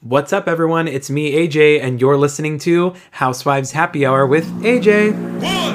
What's 0.00 0.32
up, 0.32 0.46
everyone? 0.46 0.86
It's 0.86 1.10
me, 1.10 1.32
AJ, 1.32 1.82
and 1.82 2.00
you're 2.00 2.16
listening 2.16 2.60
to 2.60 2.94
Housewives 3.10 3.72
Happy 3.72 4.06
Hour 4.06 4.28
with 4.28 4.46
AJ. 4.62 5.67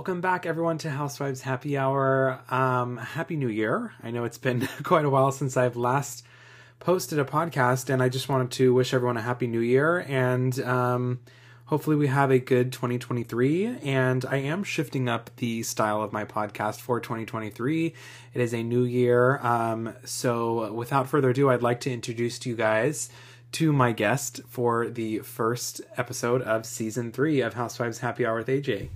Welcome 0.00 0.22
back, 0.22 0.46
everyone, 0.46 0.78
to 0.78 0.88
Housewives 0.88 1.42
Happy 1.42 1.76
Hour. 1.76 2.40
Um, 2.48 2.96
Happy 2.96 3.36
New 3.36 3.50
Year. 3.50 3.92
I 4.02 4.10
know 4.10 4.24
it's 4.24 4.38
been 4.38 4.66
quite 4.82 5.04
a 5.04 5.10
while 5.10 5.30
since 5.30 5.58
I've 5.58 5.76
last 5.76 6.24
posted 6.78 7.18
a 7.18 7.24
podcast, 7.26 7.90
and 7.90 8.02
I 8.02 8.08
just 8.08 8.26
wanted 8.26 8.50
to 8.52 8.72
wish 8.72 8.94
everyone 8.94 9.18
a 9.18 9.20
Happy 9.20 9.46
New 9.46 9.60
Year 9.60 9.98
and 9.98 10.58
um, 10.62 11.20
hopefully 11.66 11.96
we 11.96 12.06
have 12.06 12.30
a 12.30 12.38
good 12.38 12.72
2023. 12.72 13.80
And 13.82 14.24
I 14.24 14.38
am 14.38 14.64
shifting 14.64 15.06
up 15.06 15.28
the 15.36 15.62
style 15.64 16.00
of 16.00 16.14
my 16.14 16.24
podcast 16.24 16.80
for 16.80 16.98
2023. 16.98 17.92
It 18.32 18.40
is 18.40 18.54
a 18.54 18.62
new 18.62 18.84
year. 18.84 19.36
Um, 19.42 19.92
so 20.06 20.72
without 20.72 21.10
further 21.10 21.28
ado, 21.28 21.50
I'd 21.50 21.60
like 21.60 21.80
to 21.80 21.92
introduce 21.92 22.38
to 22.38 22.48
you 22.48 22.56
guys 22.56 23.10
to 23.52 23.70
my 23.70 23.92
guest 23.92 24.40
for 24.48 24.88
the 24.88 25.18
first 25.18 25.82
episode 25.98 26.40
of 26.40 26.64
season 26.64 27.12
three 27.12 27.42
of 27.42 27.52
Housewives 27.52 27.98
Happy 27.98 28.24
Hour 28.24 28.36
with 28.36 28.46
AJ. 28.46 28.88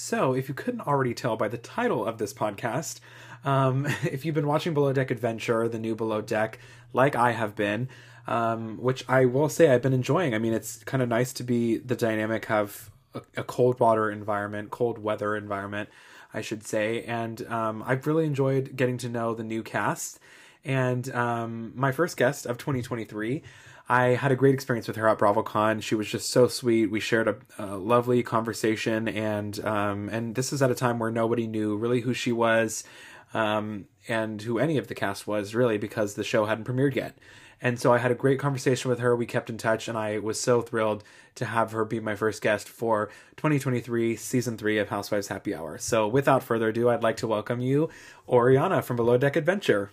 So, 0.00 0.32
if 0.32 0.48
you 0.48 0.54
couldn't 0.54 0.82
already 0.82 1.12
tell 1.12 1.36
by 1.36 1.48
the 1.48 1.58
title 1.58 2.06
of 2.06 2.18
this 2.18 2.32
podcast, 2.32 3.00
um, 3.44 3.84
if 4.04 4.24
you've 4.24 4.34
been 4.34 4.46
watching 4.46 4.72
Below 4.72 4.92
Deck 4.92 5.10
Adventure, 5.10 5.68
the 5.68 5.80
new 5.80 5.96
Below 5.96 6.20
Deck, 6.20 6.60
like 6.92 7.16
I 7.16 7.32
have 7.32 7.56
been, 7.56 7.88
um, 8.28 8.78
which 8.78 9.04
I 9.08 9.24
will 9.24 9.48
say 9.48 9.68
I've 9.68 9.82
been 9.82 9.92
enjoying. 9.92 10.34
I 10.34 10.38
mean, 10.38 10.52
it's 10.52 10.84
kind 10.84 11.02
of 11.02 11.08
nice 11.08 11.32
to 11.34 11.42
be 11.42 11.78
the 11.78 11.96
dynamic 11.96 12.48
of 12.48 12.92
a, 13.12 13.22
a 13.38 13.42
cold 13.42 13.80
water 13.80 14.08
environment, 14.08 14.70
cold 14.70 14.98
weather 14.98 15.34
environment, 15.34 15.88
I 16.32 16.42
should 16.42 16.64
say. 16.64 17.02
And 17.02 17.44
um, 17.48 17.82
I've 17.84 18.06
really 18.06 18.24
enjoyed 18.24 18.76
getting 18.76 18.98
to 18.98 19.08
know 19.08 19.34
the 19.34 19.42
new 19.42 19.64
cast. 19.64 20.20
And 20.64 21.12
um, 21.12 21.72
my 21.74 21.90
first 21.90 22.16
guest 22.16 22.46
of 22.46 22.56
2023 22.56 23.42
I 23.88 24.08
had 24.08 24.30
a 24.30 24.36
great 24.36 24.52
experience 24.52 24.86
with 24.86 24.96
her 24.96 25.08
at 25.08 25.18
BravoCon. 25.18 25.82
She 25.82 25.94
was 25.94 26.10
just 26.10 26.30
so 26.30 26.46
sweet. 26.46 26.90
We 26.90 27.00
shared 27.00 27.26
a, 27.26 27.36
a 27.58 27.76
lovely 27.76 28.22
conversation, 28.22 29.08
and 29.08 29.64
um, 29.64 30.10
and 30.10 30.34
this 30.34 30.52
is 30.52 30.60
at 30.60 30.70
a 30.70 30.74
time 30.74 30.98
where 30.98 31.10
nobody 31.10 31.46
knew 31.46 31.74
really 31.74 32.02
who 32.02 32.12
she 32.12 32.30
was, 32.30 32.84
um, 33.32 33.86
and 34.06 34.42
who 34.42 34.58
any 34.58 34.76
of 34.76 34.88
the 34.88 34.94
cast 34.94 35.26
was 35.26 35.54
really 35.54 35.78
because 35.78 36.14
the 36.14 36.24
show 36.24 36.44
hadn't 36.44 36.64
premiered 36.64 36.96
yet. 36.96 37.16
And 37.60 37.80
so 37.80 37.92
I 37.92 37.98
had 37.98 38.12
a 38.12 38.14
great 38.14 38.38
conversation 38.38 38.88
with 38.88 39.00
her. 39.00 39.16
We 39.16 39.26
kept 39.26 39.48
in 39.48 39.56
touch, 39.56 39.88
and 39.88 39.96
I 39.96 40.18
was 40.18 40.38
so 40.38 40.60
thrilled 40.60 41.02
to 41.36 41.46
have 41.46 41.72
her 41.72 41.86
be 41.86 41.98
my 41.98 42.14
first 42.14 42.42
guest 42.42 42.68
for 42.68 43.06
2023 43.36 44.16
season 44.16 44.58
three 44.58 44.78
of 44.78 44.90
Housewives 44.90 45.28
Happy 45.28 45.54
Hour. 45.54 45.78
So 45.78 46.06
without 46.06 46.42
further 46.42 46.68
ado, 46.68 46.90
I'd 46.90 47.02
like 47.02 47.16
to 47.18 47.26
welcome 47.26 47.60
you, 47.60 47.88
Oriana 48.28 48.82
from 48.82 48.96
Below 48.96 49.16
Deck 49.16 49.34
Adventure. 49.34 49.90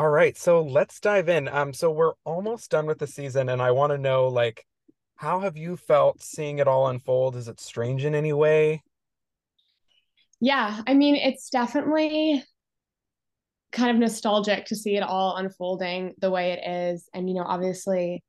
All 0.00 0.08
right, 0.08 0.34
so 0.34 0.62
let's 0.62 0.98
dive 0.98 1.28
in. 1.28 1.46
Um, 1.46 1.74
so 1.74 1.90
we're 1.90 2.14
almost 2.24 2.70
done 2.70 2.86
with 2.86 2.98
the 2.98 3.06
season, 3.06 3.50
and 3.50 3.60
I 3.60 3.72
want 3.72 3.92
to 3.92 3.98
know, 3.98 4.28
like, 4.28 4.64
how 5.16 5.40
have 5.40 5.58
you 5.58 5.76
felt 5.76 6.22
seeing 6.22 6.58
it 6.58 6.66
all 6.66 6.88
unfold? 6.88 7.36
Is 7.36 7.48
it 7.48 7.60
strange 7.60 8.06
in 8.06 8.14
any 8.14 8.32
way? 8.32 8.82
Yeah, 10.40 10.80
I 10.86 10.94
mean, 10.94 11.16
it's 11.16 11.50
definitely 11.50 12.42
kind 13.72 13.90
of 13.90 13.98
nostalgic 13.98 14.64
to 14.68 14.74
see 14.74 14.96
it 14.96 15.02
all 15.02 15.36
unfolding 15.36 16.14
the 16.16 16.30
way 16.30 16.52
it 16.52 16.66
is. 16.66 17.06
And, 17.12 17.28
you 17.28 17.34
know, 17.34 17.44
obviously, 17.44 18.24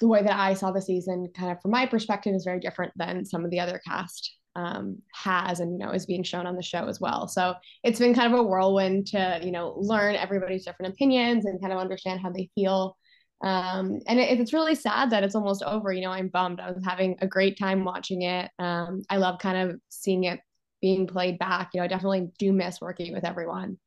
the 0.00 0.08
way 0.08 0.20
that 0.20 0.36
I 0.36 0.54
saw 0.54 0.72
the 0.72 0.82
season, 0.82 1.28
kind 1.32 1.52
of 1.52 1.62
from 1.62 1.70
my 1.70 1.86
perspective, 1.86 2.34
is 2.34 2.42
very 2.42 2.58
different 2.58 2.92
than 2.96 3.24
some 3.24 3.44
of 3.44 3.52
the 3.52 3.60
other 3.60 3.80
cast 3.86 4.36
um, 4.54 4.98
has 5.12 5.60
and, 5.60 5.72
you 5.72 5.78
know, 5.78 5.92
is 5.92 6.06
being 6.06 6.22
shown 6.22 6.46
on 6.46 6.56
the 6.56 6.62
show 6.62 6.86
as 6.86 7.00
well. 7.00 7.26
So 7.28 7.54
it's 7.82 7.98
been 7.98 8.14
kind 8.14 8.32
of 8.32 8.38
a 8.38 8.42
whirlwind 8.42 9.06
to, 9.08 9.40
you 9.42 9.50
know, 9.50 9.74
learn 9.76 10.14
everybody's 10.14 10.64
different 10.64 10.92
opinions 10.92 11.46
and 11.46 11.60
kind 11.60 11.72
of 11.72 11.78
understand 11.78 12.20
how 12.20 12.30
they 12.30 12.50
feel. 12.54 12.96
Um, 13.42 14.00
and 14.06 14.20
it, 14.20 14.38
it's 14.38 14.52
really 14.52 14.74
sad 14.74 15.10
that 15.10 15.24
it's 15.24 15.34
almost 15.34 15.62
over. 15.64 15.92
You 15.92 16.02
know, 16.02 16.12
I'm 16.12 16.28
bummed. 16.28 16.60
I 16.60 16.70
was 16.70 16.84
having 16.84 17.16
a 17.20 17.26
great 17.26 17.58
time 17.58 17.84
watching 17.84 18.22
it. 18.22 18.50
Um, 18.58 19.02
I 19.10 19.16
love 19.16 19.38
kind 19.38 19.70
of 19.70 19.80
seeing 19.88 20.24
it 20.24 20.40
being 20.80 21.06
played 21.06 21.38
back. 21.38 21.70
You 21.72 21.80
know, 21.80 21.84
I 21.84 21.88
definitely 21.88 22.30
do 22.38 22.52
miss 22.52 22.80
working 22.80 23.12
with 23.12 23.24
everyone. 23.24 23.78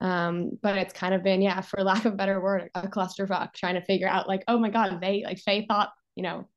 Um, 0.00 0.58
but 0.62 0.76
it's 0.76 0.94
kind 0.94 1.14
of 1.14 1.22
been, 1.22 1.42
yeah, 1.42 1.60
for 1.60 1.80
lack 1.84 2.04
of 2.04 2.14
a 2.14 2.16
better 2.16 2.40
word, 2.40 2.70
a 2.74 2.88
clusterfuck 2.88 3.54
trying 3.54 3.74
to 3.74 3.84
figure 3.84 4.08
out 4.08 4.28
like, 4.28 4.44
oh 4.48 4.58
my 4.58 4.70
God, 4.70 5.00
they 5.00 5.22
like 5.24 5.38
Faye 5.38 5.66
thought, 5.66 5.90
you 6.16 6.22
know, 6.22 6.48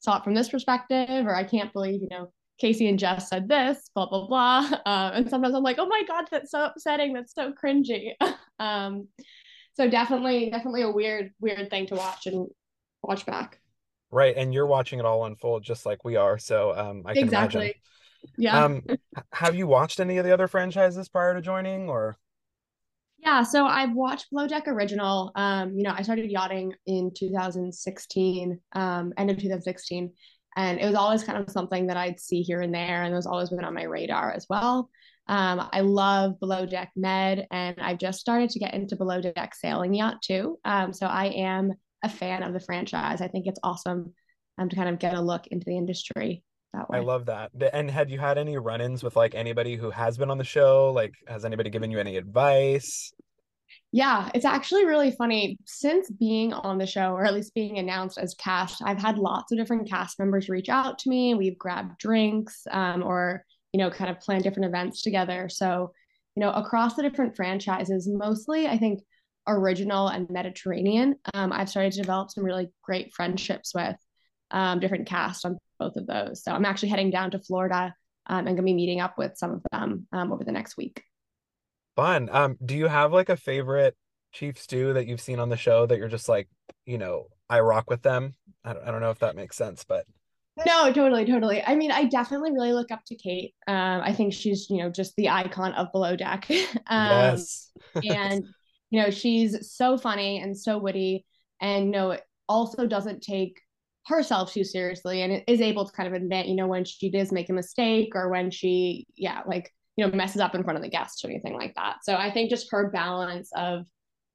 saw 0.00 0.18
it 0.18 0.24
from 0.24 0.34
this 0.34 0.48
perspective, 0.48 1.26
or 1.26 1.34
I 1.34 1.44
can't 1.44 1.72
believe, 1.72 2.00
you 2.02 2.08
know, 2.10 2.32
Casey 2.60 2.88
and 2.88 2.98
Jess 2.98 3.28
said 3.28 3.48
this, 3.48 3.90
blah, 3.94 4.08
blah, 4.08 4.26
blah. 4.26 4.70
Uh, 4.84 5.10
and 5.14 5.28
sometimes 5.28 5.54
I'm 5.54 5.62
like, 5.62 5.78
oh 5.78 5.86
my 5.86 6.02
God, 6.06 6.26
that's 6.30 6.50
so 6.50 6.66
upsetting. 6.66 7.12
That's 7.12 7.34
so 7.34 7.52
cringy. 7.52 8.12
um, 8.58 9.08
so 9.74 9.88
definitely, 9.88 10.50
definitely 10.50 10.82
a 10.82 10.90
weird, 10.90 11.32
weird 11.40 11.70
thing 11.70 11.86
to 11.86 11.94
watch 11.94 12.26
and 12.26 12.48
watch 13.02 13.24
back. 13.24 13.58
Right, 14.12 14.36
and 14.36 14.52
you're 14.52 14.66
watching 14.66 14.98
it 14.98 15.04
all 15.04 15.24
unfold 15.24 15.62
just 15.62 15.86
like 15.86 16.04
we 16.04 16.16
are. 16.16 16.36
So 16.36 16.76
um, 16.76 17.02
I 17.06 17.14
can 17.14 17.24
exactly. 17.24 17.60
imagine. 17.60 17.80
Yeah. 18.36 18.64
Um, 18.64 18.82
have 19.32 19.54
you 19.54 19.66
watched 19.66 20.00
any 20.00 20.18
of 20.18 20.24
the 20.24 20.32
other 20.32 20.48
franchises 20.48 21.08
prior 21.08 21.34
to 21.34 21.40
joining, 21.40 21.88
or? 21.88 22.18
Yeah, 23.18 23.42
so 23.42 23.66
I've 23.66 23.92
watched 23.92 24.30
Below 24.30 24.48
Deck 24.48 24.66
Original. 24.66 25.30
Um, 25.36 25.74
you 25.74 25.84
know, 25.84 25.94
I 25.96 26.02
started 26.02 26.30
yachting 26.30 26.74
in 26.86 27.12
2016, 27.16 28.60
um, 28.72 29.12
end 29.16 29.30
of 29.30 29.36
2016, 29.36 30.12
and 30.56 30.80
it 30.80 30.86
was 30.86 30.94
always 30.94 31.24
kind 31.24 31.38
of 31.38 31.50
something 31.50 31.86
that 31.86 31.96
I'd 31.96 32.20
see 32.20 32.42
here 32.42 32.60
and 32.60 32.74
there, 32.74 33.02
and 33.02 33.12
it 33.12 33.16
was 33.16 33.26
always 33.26 33.50
been 33.50 33.64
on 33.64 33.74
my 33.74 33.84
radar 33.84 34.32
as 34.32 34.46
well. 34.48 34.90
Um, 35.28 35.68
I 35.72 35.80
love 35.80 36.40
Below 36.40 36.66
Deck 36.66 36.90
Med, 36.96 37.46
and 37.50 37.76
I've 37.80 37.98
just 37.98 38.18
started 38.18 38.50
to 38.50 38.58
get 38.58 38.74
into 38.74 38.96
Below 38.96 39.20
Deck 39.20 39.54
Sailing 39.54 39.94
Yacht 39.94 40.22
too. 40.22 40.58
Um, 40.64 40.92
so 40.92 41.06
I 41.06 41.26
am 41.26 41.72
a 42.02 42.08
fan 42.08 42.42
of 42.42 42.52
the 42.52 42.60
franchise. 42.60 43.20
I 43.20 43.28
think 43.28 43.46
it's 43.46 43.60
awesome 43.62 44.12
um, 44.58 44.68
to 44.68 44.76
kind 44.76 44.88
of 44.88 44.98
get 44.98 45.14
a 45.14 45.20
look 45.20 45.46
into 45.48 45.64
the 45.66 45.76
industry 45.76 46.42
that 46.72 46.88
way. 46.88 46.98
I 46.98 47.02
love 47.02 47.26
that. 47.26 47.50
And 47.72 47.90
had 47.90 48.10
you 48.10 48.18
had 48.18 48.38
any 48.38 48.56
run-ins 48.56 49.02
with 49.02 49.16
like 49.16 49.34
anybody 49.34 49.76
who 49.76 49.90
has 49.90 50.18
been 50.18 50.30
on 50.30 50.38
the 50.38 50.44
show? 50.44 50.92
Like, 50.92 51.14
has 51.28 51.44
anybody 51.44 51.70
given 51.70 51.90
you 51.90 51.98
any 51.98 52.16
advice? 52.16 53.12
Yeah, 53.92 54.30
it's 54.34 54.44
actually 54.44 54.84
really 54.84 55.10
funny. 55.10 55.58
Since 55.66 56.10
being 56.10 56.52
on 56.52 56.78
the 56.78 56.86
show, 56.86 57.12
or 57.12 57.24
at 57.24 57.34
least 57.34 57.54
being 57.54 57.78
announced 57.78 58.18
as 58.18 58.34
cast, 58.34 58.82
I've 58.84 59.00
had 59.00 59.18
lots 59.18 59.50
of 59.50 59.58
different 59.58 59.88
cast 59.88 60.18
members 60.18 60.48
reach 60.48 60.68
out 60.68 60.98
to 61.00 61.08
me. 61.08 61.34
We've 61.34 61.58
grabbed 61.58 61.98
drinks 61.98 62.66
um, 62.70 63.02
or, 63.02 63.44
you 63.72 63.78
know, 63.78 63.90
kind 63.90 64.10
of 64.10 64.20
planned 64.20 64.44
different 64.44 64.68
events 64.68 65.02
together. 65.02 65.48
So, 65.48 65.92
you 66.36 66.40
know, 66.40 66.52
across 66.52 66.94
the 66.94 67.02
different 67.02 67.34
franchises, 67.34 68.08
mostly 68.08 68.68
I 68.68 68.78
think 68.78 69.00
original 69.48 70.08
and 70.08 70.30
Mediterranean, 70.30 71.16
um, 71.34 71.52
I've 71.52 71.68
started 71.68 71.92
to 71.92 72.02
develop 72.02 72.30
some 72.30 72.44
really 72.44 72.70
great 72.82 73.12
friendships 73.12 73.74
with 73.74 73.96
um, 74.52 74.78
different 74.78 75.08
cast 75.08 75.44
on 75.44 75.58
both 75.80 75.96
of 75.96 76.06
those. 76.06 76.44
So 76.44 76.52
I'm 76.52 76.64
actually 76.64 76.90
heading 76.90 77.10
down 77.10 77.32
to 77.32 77.40
Florida 77.40 77.94
um, 78.26 78.46
and 78.46 78.46
going 78.46 78.56
to 78.58 78.62
be 78.62 78.74
meeting 78.74 79.00
up 79.00 79.18
with 79.18 79.36
some 79.36 79.50
of 79.52 79.62
them 79.72 80.06
um, 80.12 80.32
over 80.32 80.44
the 80.44 80.52
next 80.52 80.76
week. 80.76 81.02
Fun. 82.00 82.30
Um, 82.32 82.56
do 82.64 82.74
you 82.74 82.86
have 82.86 83.12
like 83.12 83.28
a 83.28 83.36
favorite 83.36 83.94
chief 84.32 84.58
stew 84.58 84.94
that 84.94 85.06
you've 85.06 85.20
seen 85.20 85.38
on 85.38 85.50
the 85.50 85.56
show 85.58 85.84
that 85.84 85.98
you're 85.98 86.08
just 86.08 86.30
like, 86.30 86.48
you 86.86 86.96
know, 86.96 87.26
I 87.50 87.60
rock 87.60 87.90
with 87.90 88.00
them? 88.00 88.32
I 88.64 88.72
don't, 88.72 88.88
I 88.88 88.90
don't 88.90 89.02
know 89.02 89.10
if 89.10 89.18
that 89.18 89.36
makes 89.36 89.54
sense, 89.54 89.84
but 89.84 90.06
no, 90.64 90.90
totally, 90.94 91.26
totally. 91.26 91.62
I 91.62 91.74
mean, 91.74 91.92
I 91.92 92.04
definitely 92.04 92.52
really 92.52 92.72
look 92.72 92.90
up 92.90 93.04
to 93.08 93.16
Kate. 93.16 93.52
Um, 93.68 94.00
I 94.00 94.14
think 94.14 94.32
she's, 94.32 94.70
you 94.70 94.78
know, 94.78 94.88
just 94.88 95.14
the 95.16 95.28
icon 95.28 95.74
of 95.74 95.92
Below 95.92 96.16
Deck. 96.16 96.46
um, 96.86 97.10
yes. 97.10 97.70
and 97.94 98.46
you 98.88 99.02
know, 99.02 99.10
she's 99.10 99.70
so 99.70 99.98
funny 99.98 100.40
and 100.40 100.56
so 100.56 100.78
witty, 100.78 101.26
and 101.60 101.84
you 101.84 101.90
know, 101.90 102.16
also 102.48 102.86
doesn't 102.86 103.20
take 103.20 103.60
herself 104.06 104.54
too 104.54 104.64
seriously, 104.64 105.20
and 105.20 105.44
is 105.46 105.60
able 105.60 105.84
to 105.84 105.92
kind 105.92 106.08
of 106.08 106.14
admit, 106.14 106.46
you 106.46 106.56
know, 106.56 106.66
when 106.66 106.86
she 106.86 107.10
does 107.10 107.30
make 107.30 107.50
a 107.50 107.52
mistake 107.52 108.12
or 108.14 108.30
when 108.30 108.50
she, 108.50 109.06
yeah, 109.16 109.42
like 109.46 109.70
you 110.00 110.06
know, 110.06 110.16
messes 110.16 110.40
up 110.40 110.54
in 110.54 110.64
front 110.64 110.78
of 110.78 110.82
the 110.82 110.88
guests 110.88 111.22
or 111.22 111.28
anything 111.28 111.52
like 111.52 111.74
that. 111.74 111.96
So 112.04 112.14
I 112.14 112.30
think 112.30 112.48
just 112.48 112.70
her 112.70 112.88
balance 112.88 113.50
of 113.54 113.84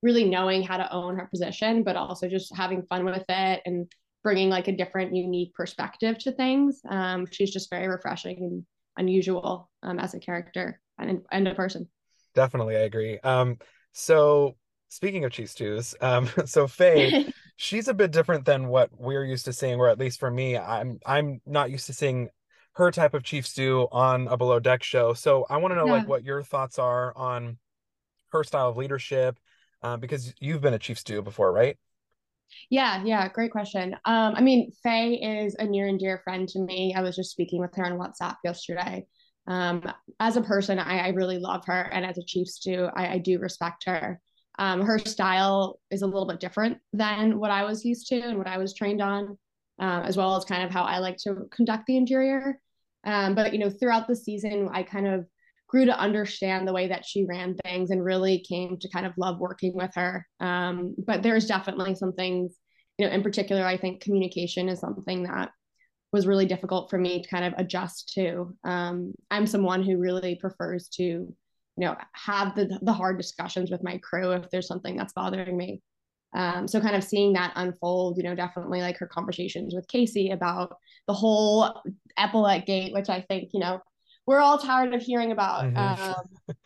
really 0.03 0.23
knowing 0.23 0.61
how 0.61 0.77
to 0.77 0.93
own 0.93 1.17
her 1.17 1.25
position, 1.25 1.81
but 1.81 1.95
also 1.95 2.29
just 2.29 2.55
having 2.55 2.83
fun 2.83 3.03
with 3.03 3.25
it 3.27 3.61
and 3.65 3.91
bringing 4.23 4.47
like 4.49 4.67
a 4.67 4.77
different, 4.77 5.15
unique 5.15 5.55
perspective 5.55 6.19
to 6.19 6.31
things. 6.33 6.81
Um, 6.87 7.25
she's 7.31 7.51
just 7.51 7.71
very 7.71 7.87
refreshing 7.87 8.37
and 8.37 8.63
unusual 8.97 9.71
um, 9.81 9.97
as 9.97 10.13
a 10.13 10.19
character 10.19 10.79
and, 10.99 11.21
and 11.31 11.47
a 11.47 11.55
person. 11.55 11.89
Definitely, 12.35 12.75
I 12.75 12.81
agree. 12.81 13.17
Um, 13.19 13.57
so 13.91 14.55
speaking 14.89 15.25
of 15.25 15.31
chief 15.31 15.49
stews, 15.49 15.95
um, 15.99 16.29
so 16.45 16.67
Faye, 16.67 17.33
she's 17.55 17.87
a 17.87 17.93
bit 17.95 18.11
different 18.11 18.45
than 18.45 18.67
what 18.67 18.91
we're 18.95 19.25
used 19.25 19.45
to 19.45 19.53
seeing, 19.53 19.79
or 19.79 19.89
at 19.89 19.97
least 19.97 20.19
for 20.19 20.29
me, 20.29 20.59
I'm 20.59 20.99
I'm 21.07 21.41
not 21.47 21.71
used 21.71 21.87
to 21.87 21.93
seeing 21.93 22.29
her 22.75 22.91
type 22.91 23.13
of 23.13 23.23
Chief 23.23 23.47
stew 23.47 23.87
on 23.91 24.27
a 24.27 24.37
below 24.37 24.59
deck 24.59 24.83
show. 24.83 25.13
So 25.13 25.45
I 25.49 25.57
want 25.57 25.71
to 25.71 25.75
know 25.75 25.85
like 25.85 26.07
what 26.07 26.23
your 26.23 26.43
thoughts 26.43 26.77
are 26.77 27.15
on 27.15 27.57
her 28.31 28.43
style 28.43 28.69
of 28.69 28.77
leadership, 28.77 29.39
uh, 29.81 29.97
because 29.97 30.33
you've 30.39 30.61
been 30.61 30.73
a 30.73 30.79
Chief 30.79 30.99
stew 30.99 31.21
before, 31.21 31.51
right? 31.51 31.77
Yeah, 32.69 33.03
yeah, 33.03 33.27
great 33.29 33.51
question. 33.51 33.93
Um, 34.05 34.33
I 34.35 34.41
mean, 34.41 34.71
Faye 34.83 35.15
is 35.15 35.55
a 35.55 35.65
near 35.65 35.87
and 35.87 35.99
dear 35.99 36.21
friend 36.23 36.47
to 36.49 36.59
me. 36.59 36.93
I 36.93 37.01
was 37.01 37.15
just 37.15 37.31
speaking 37.31 37.59
with 37.59 37.73
her 37.75 37.85
on 37.85 37.93
WhatsApp 37.93 38.35
yesterday. 38.43 39.05
Um, 39.47 39.83
as 40.19 40.37
a 40.37 40.41
person, 40.41 40.77
I, 40.79 40.99
I 40.99 41.07
really 41.09 41.39
love 41.39 41.63
her, 41.67 41.81
and 41.81 42.05
as 42.05 42.17
a 42.17 42.25
Chief 42.25 42.47
stew, 42.47 42.89
I, 42.95 43.13
I 43.13 43.17
do 43.19 43.39
respect 43.39 43.85
her. 43.85 44.19
Um, 44.59 44.81
her 44.81 44.99
style 44.99 45.79
is 45.91 46.01
a 46.01 46.07
little 46.07 46.27
bit 46.27 46.39
different 46.39 46.77
than 46.93 47.39
what 47.39 47.51
I 47.51 47.63
was 47.63 47.85
used 47.85 48.07
to 48.07 48.19
and 48.19 48.37
what 48.37 48.47
I 48.47 48.57
was 48.57 48.73
trained 48.73 49.01
on, 49.01 49.37
um, 49.79 50.03
as 50.03 50.17
well 50.17 50.35
as 50.35 50.45
kind 50.45 50.63
of 50.63 50.71
how 50.71 50.83
I 50.83 50.99
like 50.99 51.17
to 51.23 51.47
conduct 51.51 51.85
the 51.87 51.97
interior. 51.97 52.59
Um, 53.05 53.35
but 53.35 53.53
you 53.53 53.59
know, 53.59 53.69
throughout 53.69 54.07
the 54.07 54.15
season, 54.15 54.69
I 54.71 54.83
kind 54.83 55.07
of 55.07 55.25
grew 55.67 55.85
to 55.85 55.99
understand 55.99 56.67
the 56.67 56.73
way 56.73 56.87
that 56.87 57.05
she 57.05 57.25
ran 57.25 57.55
things 57.55 57.89
and 57.89 58.03
really 58.03 58.39
came 58.47 58.77
to 58.77 58.89
kind 58.89 59.05
of 59.05 59.13
love 59.17 59.39
working 59.39 59.75
with 59.75 59.91
her. 59.95 60.25
Um, 60.39 60.95
but 60.97 61.23
there's 61.23 61.47
definitely 61.47 61.95
some 61.95 62.13
things, 62.13 62.55
you 62.97 63.05
know, 63.05 63.11
in 63.11 63.23
particular, 63.23 63.65
I 63.65 63.77
think 63.77 64.01
communication 64.01 64.69
is 64.69 64.79
something 64.79 65.23
that 65.23 65.51
was 66.11 66.27
really 66.27 66.45
difficult 66.45 66.89
for 66.89 66.97
me 66.97 67.21
to 67.21 67.29
kind 67.29 67.45
of 67.45 67.53
adjust 67.57 68.13
to. 68.13 68.55
Um, 68.63 69.13
I'm 69.29 69.47
someone 69.47 69.83
who 69.83 69.97
really 69.97 70.35
prefers 70.35 70.87
to, 70.93 71.03
you 71.03 71.35
know, 71.77 71.95
have 72.13 72.55
the 72.55 72.79
the 72.81 72.93
hard 72.93 73.17
discussions 73.17 73.69
with 73.69 73.83
my 73.83 73.97
crew 73.97 74.31
if 74.31 74.49
there's 74.49 74.67
something 74.67 74.95
that's 74.95 75.13
bothering 75.13 75.57
me. 75.57 75.81
Um, 76.33 76.67
so 76.67 76.81
kind 76.81 76.95
of 76.95 77.03
seeing 77.03 77.33
that 77.33 77.53
unfold, 77.55 78.17
you 78.17 78.23
know, 78.23 78.35
definitely 78.35 78.81
like 78.81 78.97
her 78.97 79.07
conversations 79.07 79.73
with 79.73 79.87
Casey 79.87 80.31
about 80.31 80.75
the 81.07 81.13
whole 81.13 81.81
epaulette 82.17 82.65
gate, 82.65 82.93
which 82.93 83.09
I 83.09 83.21
think, 83.21 83.49
you 83.53 83.59
know, 83.59 83.81
we're 84.25 84.39
all 84.39 84.57
tired 84.57 84.93
of 84.93 85.01
hearing 85.01 85.31
about. 85.31 85.65
Um, 85.75 86.15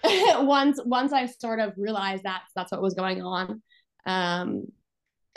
once 0.47 0.79
once 0.83 1.13
I 1.13 1.25
sort 1.25 1.59
of 1.59 1.73
realized 1.77 2.23
that 2.23 2.43
that's 2.55 2.71
what 2.71 2.81
was 2.81 2.93
going 2.93 3.21
on, 3.21 3.61
um, 4.05 4.65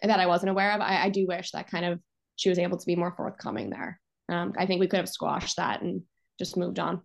that 0.03 0.21
I 0.21 0.27
wasn't 0.27 0.51
aware 0.51 0.73
of, 0.73 0.81
I, 0.81 1.05
I 1.05 1.09
do 1.09 1.27
wish 1.27 1.51
that 1.53 1.71
kind 1.71 1.85
of 1.85 2.01
she 2.37 2.49
was 2.49 2.59
able 2.59 2.79
to 2.79 2.87
be 2.87 2.97
more 2.97 3.13
forthcoming 3.17 3.71
there. 3.71 4.01
Um, 4.29 4.53
I 4.57 4.67
think 4.67 4.81
we 4.81 4.87
could 4.87 4.99
have 4.99 5.09
squashed 5.09 5.57
that 5.57 5.83
and 5.83 6.03
just 6.39 6.57
moved 6.57 6.79
on. 6.79 7.03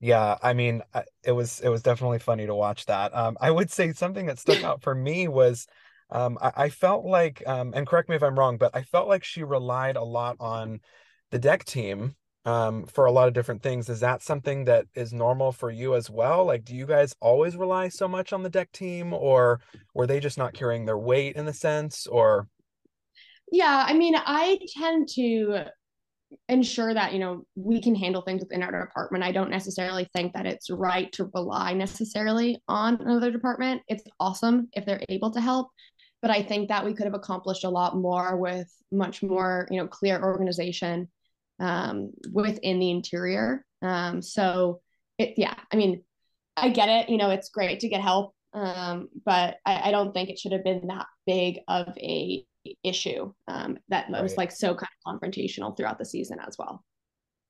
Yeah, 0.00 0.38
I 0.42 0.54
mean, 0.54 0.82
it 1.22 1.32
was 1.32 1.60
it 1.60 1.68
was 1.68 1.82
definitely 1.82 2.20
funny 2.20 2.46
to 2.46 2.54
watch 2.54 2.86
that. 2.86 3.14
Um, 3.14 3.36
I 3.40 3.50
would 3.50 3.70
say 3.70 3.92
something 3.92 4.26
that 4.26 4.38
stuck 4.38 4.64
out 4.64 4.82
for 4.82 4.94
me 4.94 5.28
was, 5.28 5.66
um, 6.10 6.38
I, 6.40 6.52
I 6.56 6.68
felt 6.70 7.04
like, 7.04 7.42
um, 7.46 7.72
and 7.74 7.86
correct 7.86 8.08
me 8.08 8.16
if 8.16 8.22
I'm 8.22 8.38
wrong, 8.38 8.56
but 8.56 8.74
I 8.74 8.82
felt 8.82 9.08
like 9.08 9.24
she 9.24 9.42
relied 9.42 9.96
a 9.96 10.02
lot 10.02 10.36
on 10.40 10.80
the 11.30 11.38
deck 11.38 11.64
team, 11.64 12.14
um, 12.44 12.84
for 12.86 13.04
a 13.04 13.12
lot 13.12 13.28
of 13.28 13.34
different 13.34 13.62
things. 13.62 13.88
Is 13.88 14.00
that 14.00 14.22
something 14.22 14.64
that 14.64 14.86
is 14.94 15.12
normal 15.12 15.52
for 15.52 15.70
you 15.70 15.94
as 15.94 16.08
well? 16.08 16.44
Like, 16.44 16.64
do 16.64 16.74
you 16.74 16.86
guys 16.86 17.14
always 17.20 17.56
rely 17.56 17.88
so 17.88 18.08
much 18.08 18.32
on 18.32 18.42
the 18.42 18.50
deck 18.50 18.72
team, 18.72 19.12
or 19.12 19.60
were 19.94 20.06
they 20.06 20.20
just 20.20 20.38
not 20.38 20.54
carrying 20.54 20.86
their 20.86 20.98
weight 20.98 21.36
in 21.36 21.44
the 21.44 21.52
sense, 21.52 22.06
or? 22.06 22.48
Yeah, 23.52 23.84
I 23.86 23.94
mean, 23.94 24.14
I 24.16 24.58
tend 24.76 25.08
to 25.14 25.64
ensure 26.48 26.94
that 26.94 27.12
you 27.12 27.18
know 27.18 27.44
we 27.56 27.82
can 27.82 27.94
handle 27.94 28.22
things 28.22 28.40
within 28.40 28.62
our 28.62 28.86
department. 28.86 29.24
I 29.24 29.32
don't 29.32 29.50
necessarily 29.50 30.08
think 30.14 30.32
that 30.32 30.46
it's 30.46 30.70
right 30.70 31.10
to 31.12 31.30
rely 31.34 31.74
necessarily 31.74 32.62
on 32.68 33.00
another 33.00 33.30
department. 33.30 33.82
It's 33.88 34.04
awesome 34.18 34.68
if 34.72 34.86
they're 34.86 35.02
able 35.08 35.32
to 35.32 35.40
help, 35.40 35.70
but 36.22 36.30
I 36.30 36.42
think 36.42 36.68
that 36.68 36.84
we 36.84 36.94
could 36.94 37.06
have 37.06 37.14
accomplished 37.14 37.64
a 37.64 37.70
lot 37.70 37.96
more 37.96 38.36
with 38.36 38.72
much 38.92 39.22
more 39.22 39.66
you 39.70 39.78
know 39.78 39.88
clear 39.88 40.22
organization 40.22 41.08
um, 41.60 42.12
within 42.32 42.80
the 42.80 42.90
interior. 42.90 43.64
Um, 43.82 44.22
so 44.22 44.80
it, 45.18 45.34
yeah, 45.36 45.54
I 45.72 45.76
mean, 45.76 46.02
I 46.56 46.70
get 46.70 46.88
it. 46.88 47.08
You 47.08 47.18
know, 47.18 47.30
it's 47.30 47.50
great 47.50 47.80
to 47.80 47.88
get 47.88 48.00
help, 48.00 48.34
um, 48.52 49.08
but 49.24 49.58
I, 49.64 49.88
I 49.88 49.90
don't 49.90 50.12
think 50.12 50.30
it 50.30 50.38
should 50.38 50.52
have 50.52 50.64
been 50.64 50.88
that 50.88 51.06
big 51.26 51.60
of 51.68 51.88
a 51.98 52.44
issue 52.82 53.32
um, 53.48 53.78
that 53.88 54.10
was 54.10 54.36
like 54.36 54.50
so 54.50 54.74
kind 54.74 54.88
of 55.06 55.20
confrontational 55.20 55.76
throughout 55.76 55.98
the 55.98 56.04
season 56.04 56.38
as 56.46 56.56
well. 56.58 56.84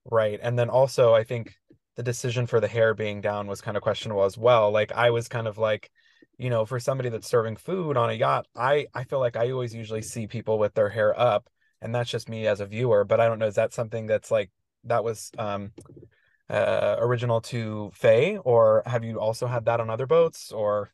Right. 0.09 0.39
And 0.41 0.57
then 0.57 0.69
also, 0.69 1.13
I 1.13 1.23
think 1.23 1.53
the 1.95 2.03
decision 2.03 2.47
for 2.47 2.59
the 2.59 2.67
hair 2.67 2.93
being 2.93 3.21
down 3.21 3.47
was 3.47 3.61
kind 3.61 3.77
of 3.77 3.83
questionable 3.83 4.23
as 4.23 4.37
well. 4.37 4.71
Like 4.71 4.91
I 4.91 5.09
was 5.09 5.27
kind 5.27 5.47
of 5.47 5.57
like, 5.57 5.91
you 6.37 6.49
know, 6.49 6.65
for 6.65 6.79
somebody 6.79 7.09
that's 7.09 7.29
serving 7.29 7.57
food 7.57 7.97
on 7.97 8.09
a 8.09 8.13
yacht, 8.13 8.47
I 8.55 8.87
I 8.93 9.03
feel 9.03 9.19
like 9.19 9.35
I 9.35 9.51
always 9.51 9.75
usually 9.75 10.01
see 10.01 10.27
people 10.27 10.57
with 10.57 10.73
their 10.73 10.89
hair 10.89 11.17
up, 11.19 11.47
and 11.81 11.93
that's 11.93 12.09
just 12.09 12.29
me 12.29 12.47
as 12.47 12.59
a 12.59 12.65
viewer. 12.65 13.03
But 13.03 13.19
I 13.19 13.27
don't 13.27 13.39
know, 13.39 13.47
is 13.47 13.55
that 13.55 13.73
something 13.73 14.07
that's 14.07 14.31
like 14.31 14.51
that 14.85 15.03
was 15.03 15.31
um 15.37 15.71
uh 16.49 16.97
original 16.99 17.41
to 17.41 17.91
Faye, 17.93 18.37
or 18.37 18.83
have 18.85 19.03
you 19.03 19.19
also 19.19 19.47
had 19.47 19.65
that 19.65 19.79
on 19.79 19.89
other 19.89 20.07
boats? 20.07 20.51
Or 20.51 20.91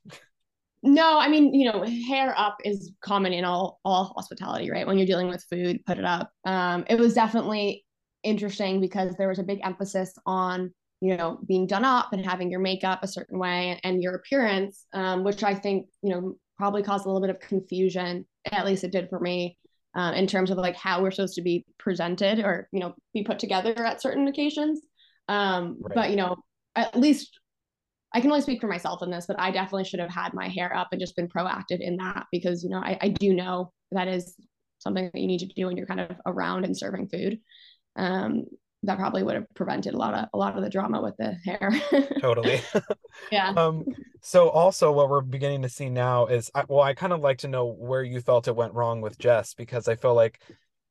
No, 0.83 1.19
I 1.19 1.27
mean, 1.27 1.53
you 1.53 1.69
know, 1.71 1.83
hair 1.83 2.33
up 2.37 2.57
is 2.63 2.91
common 3.01 3.33
in 3.33 3.43
all 3.43 3.79
all 3.83 4.13
hospitality, 4.15 4.69
right? 4.69 4.85
When 4.85 4.97
you're 4.97 5.07
dealing 5.07 5.27
with 5.27 5.43
food, 5.49 5.83
put 5.85 5.97
it 5.97 6.05
up. 6.05 6.31
Um, 6.45 6.85
it 6.89 6.99
was 6.99 7.13
definitely 7.13 7.85
interesting 8.23 8.79
because 8.79 9.15
there 9.15 9.27
was 9.27 9.39
a 9.39 9.43
big 9.43 9.59
emphasis 9.63 10.13
on, 10.25 10.73
you 11.01 11.17
know, 11.17 11.39
being 11.47 11.65
done 11.67 11.83
up 11.83 12.13
and 12.13 12.23
having 12.25 12.51
your 12.51 12.59
makeup 12.59 12.99
a 13.01 13.07
certain 13.07 13.39
way 13.39 13.79
and 13.83 14.03
your 14.03 14.15
appearance, 14.15 14.85
um, 14.93 15.23
which 15.23 15.43
I 15.43 15.55
think, 15.55 15.87
you 16.03 16.11
know, 16.11 16.35
probably 16.57 16.83
caused 16.83 17.05
a 17.05 17.09
little 17.09 17.21
bit 17.21 17.35
of 17.35 17.39
confusion. 17.39 18.25
At 18.51 18.65
least 18.65 18.83
it 18.83 18.91
did 18.91 19.09
for 19.09 19.19
me, 19.19 19.57
uh, 19.95 20.13
in 20.15 20.27
terms 20.27 20.51
of 20.51 20.57
like 20.57 20.75
how 20.75 21.01
we're 21.01 21.11
supposed 21.11 21.35
to 21.35 21.41
be 21.41 21.65
presented 21.77 22.39
or, 22.39 22.67
you 22.71 22.79
know, 22.79 22.93
be 23.13 23.23
put 23.23 23.39
together 23.39 23.73
at 23.85 24.01
certain 24.01 24.27
occasions. 24.27 24.81
Um, 25.27 25.77
Right. 25.81 25.95
but 25.95 26.09
you 26.09 26.15
know, 26.15 26.37
at 26.75 26.95
least 26.95 27.39
I 28.13 28.21
can 28.21 28.31
only 28.31 28.41
speak 28.41 28.61
for 28.61 28.67
myself 28.67 29.03
in 29.03 29.09
this, 29.09 29.25
but 29.27 29.39
I 29.39 29.51
definitely 29.51 29.83
should 29.83 29.99
have 29.99 30.09
had 30.09 30.33
my 30.33 30.47
hair 30.47 30.75
up 30.75 30.89
and 30.91 30.99
just 31.01 31.15
been 31.15 31.27
proactive 31.27 31.81
in 31.81 31.97
that 31.97 32.25
because, 32.31 32.63
you 32.63 32.69
know, 32.69 32.79
I, 32.79 32.97
I 33.01 33.07
do 33.09 33.33
know 33.33 33.73
that 33.91 34.07
is 34.07 34.35
something 34.79 35.09
that 35.11 35.19
you 35.19 35.27
need 35.27 35.39
to 35.39 35.47
do 35.47 35.65
when 35.65 35.75
you're 35.75 35.87
kind 35.87 35.99
of 35.99 36.15
around 36.25 36.63
and 36.63 36.77
serving 36.77 37.09
food. 37.09 37.39
Um, 37.95 38.45
that 38.87 38.97
probably 38.97 39.21
would 39.21 39.35
have 39.35 39.53
prevented 39.53 39.93
a 39.93 39.97
lot 39.97 40.13
of 40.13 40.29
a 40.33 40.37
lot 40.37 40.55
of 40.55 40.63
the 40.63 40.69
drama 40.69 41.01
with 41.01 41.15
the 41.17 41.33
hair. 41.45 41.71
totally. 42.21 42.61
yeah. 43.31 43.49
Um, 43.49 43.85
so 44.21 44.49
also 44.49 44.91
what 44.91 45.09
we're 45.09 45.21
beginning 45.21 45.61
to 45.63 45.69
see 45.69 45.89
now 45.89 46.27
is 46.27 46.49
I, 46.55 46.63
well, 46.67 46.81
I 46.81 46.93
kind 46.93 47.13
of 47.13 47.19
like 47.19 47.39
to 47.39 47.47
know 47.47 47.65
where 47.65 48.01
you 48.01 48.21
felt 48.21 48.47
it 48.47 48.55
went 48.55 48.73
wrong 48.73 49.01
with 49.01 49.19
Jess 49.19 49.53
because 49.53 49.87
I 49.87 49.95
feel 49.95 50.15
like 50.15 50.41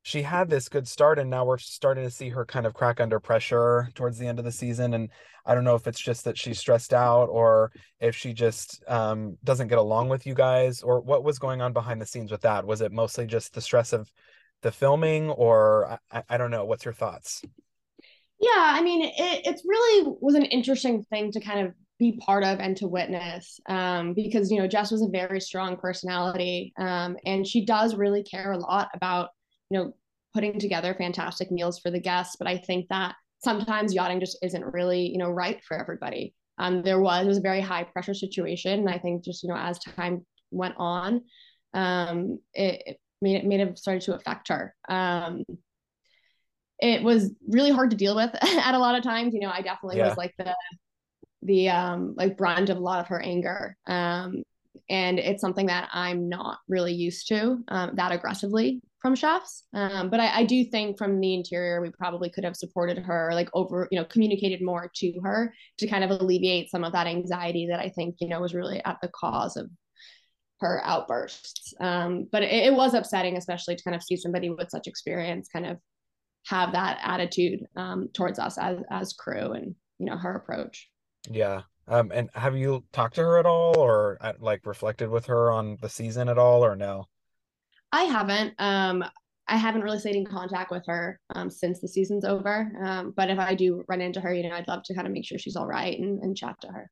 she 0.03 0.23
had 0.23 0.49
this 0.49 0.69
good 0.69 0.87
start 0.87 1.19
and 1.19 1.31
now 1.31 1.45
we're 1.45 1.59
starting 1.59 2.05
to 2.05 2.11
see 2.11 2.29
her 2.29 2.45
kind 2.45 2.67
of 2.67 2.75
crack 2.75 3.01
under 3.01 3.19
pressure 3.19 3.89
towards 3.95 4.19
the 4.19 4.27
end 4.27 4.39
of 4.39 4.45
the 4.45 4.53
season. 4.53 4.95
And 4.95 5.11
I 5.45 5.55
don't 5.55 5.65
know 5.65 5.75
if 5.75 5.87
it's 5.87 5.99
just 5.99 6.25
that 6.25 6.39
she's 6.39 6.59
stressed 6.59 6.93
out 6.93 7.27
or 7.27 7.73
if 7.99 8.15
she 8.15 8.35
just 8.35 8.85
um 8.89 9.39
doesn't 9.43 9.69
get 9.69 9.79
along 9.79 10.11
with 10.11 10.27
you 10.27 10.35
guys 10.35 10.83
or 10.83 11.01
what 11.01 11.25
was 11.25 11.39
going 11.39 11.63
on 11.63 11.73
behind 11.73 12.01
the 12.01 12.07
scenes 12.07 12.31
with 12.31 12.43
that. 12.43 12.67
Was 12.67 12.83
it 12.83 12.93
mostly 12.93 13.27
just 13.27 13.55
the 13.55 13.61
stress 13.63 13.95
of 13.95 14.11
the 14.63 14.71
filming 14.71 15.31
or 15.31 15.99
I, 16.13 16.23
I 16.29 16.37
don't 16.37 16.51
know. 16.51 16.67
What's 16.67 16.85
your 16.85 16.95
thoughts? 16.95 17.43
Yeah, 18.39 18.51
I 18.55 18.83
mean, 18.83 19.03
it 19.03 19.13
it's 19.17 19.63
really 19.67 20.17
was 20.21 20.35
an 20.35 20.45
interesting 20.45 21.05
thing 21.05 21.33
to 21.33 21.41
kind 21.41 21.67
of 21.67 21.75
be 21.99 22.19
part 22.19 22.45
of 22.45 22.61
and 22.61 22.77
to 22.77 22.87
witness 22.87 23.59
um, 23.69 24.13
because 24.13 24.51
you 24.51 24.59
know 24.59 24.67
Jess 24.69 24.91
was 24.91 25.01
a 25.03 25.09
very 25.09 25.41
strong 25.41 25.77
personality 25.79 26.75
um, 26.79 27.17
and 27.25 27.47
she 27.47 27.65
does 27.65 27.95
really 27.95 28.23
care 28.23 28.53
a 28.53 28.59
lot 28.59 28.89
about 28.95 29.31
you 29.71 29.79
know 29.79 29.93
putting 30.35 30.59
together 30.59 30.95
fantastic 30.95 31.51
meals 31.51 31.79
for 31.79 31.91
the 31.91 32.01
guests. 32.01 32.37
But 32.39 32.47
I 32.49 32.59
think 32.59 32.89
that 32.91 33.15
sometimes 33.43 33.95
yachting 33.95 34.21
just 34.21 34.39
isn't 34.43 34.65
really 34.65 35.09
you 35.11 35.19
know 35.19 35.31
right 35.31 35.63
for 35.65 35.79
everybody. 35.79 36.35
Um, 36.59 36.83
there 36.83 37.01
was 37.01 37.25
it 37.25 37.29
was 37.29 37.39
a 37.39 37.43
very 37.43 37.61
high 37.63 37.85
pressure 37.85 38.15
situation, 38.15 38.81
and 38.81 38.91
I 38.91 38.99
think 38.99 39.25
just 39.25 39.43
you 39.43 39.49
know 39.49 39.57
as 39.57 39.79
time 39.79 40.27
went 40.51 40.75
on, 40.77 41.23
um, 41.73 42.39
it, 42.53 42.83
it 42.87 43.01
made 43.23 43.37
it 43.37 43.47
made 43.47 43.61
it 43.61 43.79
started 43.79 44.03
to 44.03 44.15
affect 44.15 44.49
her. 44.49 44.75
It 46.79 47.03
was 47.03 47.33
really 47.49 47.71
hard 47.71 47.91
to 47.91 47.97
deal 47.97 48.17
with 48.17 48.31
at 48.43 48.75
a 48.75 48.79
lot 48.79 48.97
of 48.97 49.03
times. 49.05 49.35
You 49.35 49.41
know, 49.41 49.51
I 49.51 49.63
definitely 49.63 49.99
Yeah. 49.99 50.07
was 50.07 50.17
like 50.17 50.35
the 50.39 50.55
the 51.43 51.69
um 51.69 52.15
like 52.17 52.37
brunt 52.37 52.71
of 52.71 52.77
a 52.77 52.81
lot 52.81 53.01
of 53.01 53.09
her 53.09 53.21
anger. 53.21 53.77
Um 53.87 54.43
and 54.89 55.19
it's 55.19 55.41
something 55.41 55.67
that 55.67 55.89
I'm 55.93 56.29
not 56.29 56.59
really 56.69 56.93
used 56.93 57.27
to 57.29 57.59
um, 57.69 57.93
that 57.97 58.13
aggressively 58.13 58.81
from 59.01 59.17
chefs. 59.17 59.65
Um, 59.75 60.11
but 60.11 60.21
I, 60.21 60.41
I 60.41 60.45
do 60.45 60.65
think 60.65 60.97
from 60.97 61.19
the 61.19 61.35
interior, 61.35 61.81
we 61.81 61.91
probably 61.91 62.31
could 62.31 62.45
have 62.45 62.55
supported 62.55 62.99
her, 62.99 63.31
like 63.33 63.49
over, 63.53 63.89
you 63.91 63.99
know, 63.99 64.05
communicated 64.05 64.63
more 64.63 64.89
to 64.97 65.13
her 65.25 65.53
to 65.79 65.89
kind 65.89 66.05
of 66.05 66.11
alleviate 66.11 66.71
some 66.71 66.85
of 66.85 66.93
that 66.93 67.09
anxiety 67.09 67.67
that 67.71 67.81
I 67.81 67.89
think, 67.89 68.17
you 68.21 68.29
know, 68.29 68.41
was 68.41 68.55
really 68.55 68.81
at 68.85 68.99
the 69.03 69.09
cause 69.09 69.57
of 69.57 69.69
her 70.61 70.81
outbursts. 70.85 71.75
Um, 71.81 72.29
but 72.31 72.43
it, 72.43 72.53
it 72.67 72.75
was 72.75 72.95
upsetting, 72.95 73.37
especially 73.37 73.77
to 73.77 73.85
kind 73.85 73.95
of 73.95 74.03
see 74.03 74.17
somebody 74.17 74.51
with 74.51 74.71
such 74.71 74.87
experience 74.87 75.49
kind 75.53 75.67
of 75.67 75.79
have 76.47 76.73
that 76.73 76.99
attitude 77.03 77.61
um, 77.77 78.09
towards 78.13 78.39
us 78.39 78.59
as 78.59 78.79
as 78.91 79.13
crew 79.13 79.53
and 79.53 79.75
you 79.99 80.07
know 80.07 80.17
her 80.17 80.35
approach. 80.35 80.89
Yeah. 81.31 81.63
Um, 81.89 82.11
and 82.13 82.31
have 82.35 82.57
you 82.57 82.85
talked 82.93 83.15
to 83.15 83.21
her 83.23 83.39
at 83.39 83.47
all 83.47 83.79
or 83.79 84.19
uh, 84.21 84.33
like 84.41 84.67
reflected 84.67 85.09
with 85.09 85.27
her 85.27 85.53
on 85.53 85.77
the 85.81 85.89
season 85.89 86.29
at 86.29 86.39
all 86.39 86.65
or 86.65 86.75
no? 86.75 87.07
I 87.93 88.03
haven't. 88.03 88.55
Um, 88.59 89.05
I 89.49 89.57
haven't 89.57 89.83
really 89.83 90.01
stayed 90.01 90.17
in 90.17 90.27
contact 90.27 90.73
with 90.73 90.85
her 90.87 91.21
um, 91.35 91.51
since 91.51 91.81
the 91.81 91.87
season's 91.87 92.25
over. 92.25 92.73
Um, 92.83 93.15
but 93.17 93.31
if 93.31 93.39
I 93.39 93.55
do 93.55 93.85
run 93.89 94.01
into 94.01 94.21
her, 94.21 94.35
you 94.35 94.49
know, 94.49 94.55
I'd 94.55 94.67
love 94.67 94.83
to 94.85 94.95
kind 94.95 95.07
of 95.07 95.13
make 95.13 95.25
sure 95.25 95.39
she's 95.39 95.55
all 95.55 95.67
right 95.67 95.97
and, 95.97 96.21
and 96.23 96.37
chat 96.37 96.57
to 96.63 96.69
her. 96.69 96.91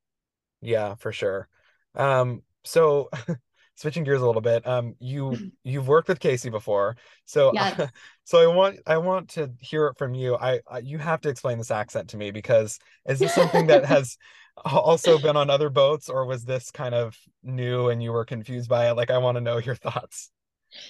Yeah, 0.61 0.95
for 0.95 1.11
sure. 1.11 1.49
Um, 1.97 2.43
so 2.65 3.11
switching 3.77 4.05
gears 4.05 4.23
a 4.23 4.27
little 4.27 4.43
bit, 4.43 4.67
um, 4.67 4.95
you 4.99 5.37
you've 5.63 5.89
worked 5.89 6.09
with 6.09 6.21
Casey 6.21 6.51
before, 6.51 6.97
so 7.25 7.53
Yes. 7.53 7.91
so 8.25 8.39
I 8.39 8.55
want 8.55 8.79
I 8.87 8.99
want 8.99 9.31
to 9.31 9.51
hear 9.61 9.87
it 9.89 9.99
from 9.99 10.15
you. 10.15 10.37
I, 10.37 10.61
I 10.71 10.79
you 10.79 10.99
have 10.99 11.21
to 11.23 11.29
explain 11.29 11.59
this 11.59 11.71
accent 11.71 12.11
to 12.11 12.17
me 12.17 12.31
because 12.31 12.79
is 13.09 13.19
this 13.19 13.35
something 13.35 13.67
that 13.69 13.85
has 13.85 14.17
also 14.65 15.19
been 15.19 15.37
on 15.37 15.51
other 15.51 15.71
boats, 15.71 16.09
or 16.09 16.27
was 16.27 16.45
this 16.45 16.71
kind 16.71 16.95
of 16.95 17.17
new 17.43 17.89
and 17.89 18.03
you 18.03 18.13
were 18.13 18.25
confused 18.25 18.69
by 18.69 18.89
it? 18.91 18.95
Like, 18.95 19.11
I 19.11 19.19
want 19.19 19.37
to 19.37 19.41
know 19.41 19.59
your 19.59 19.75
thoughts. 19.75 20.31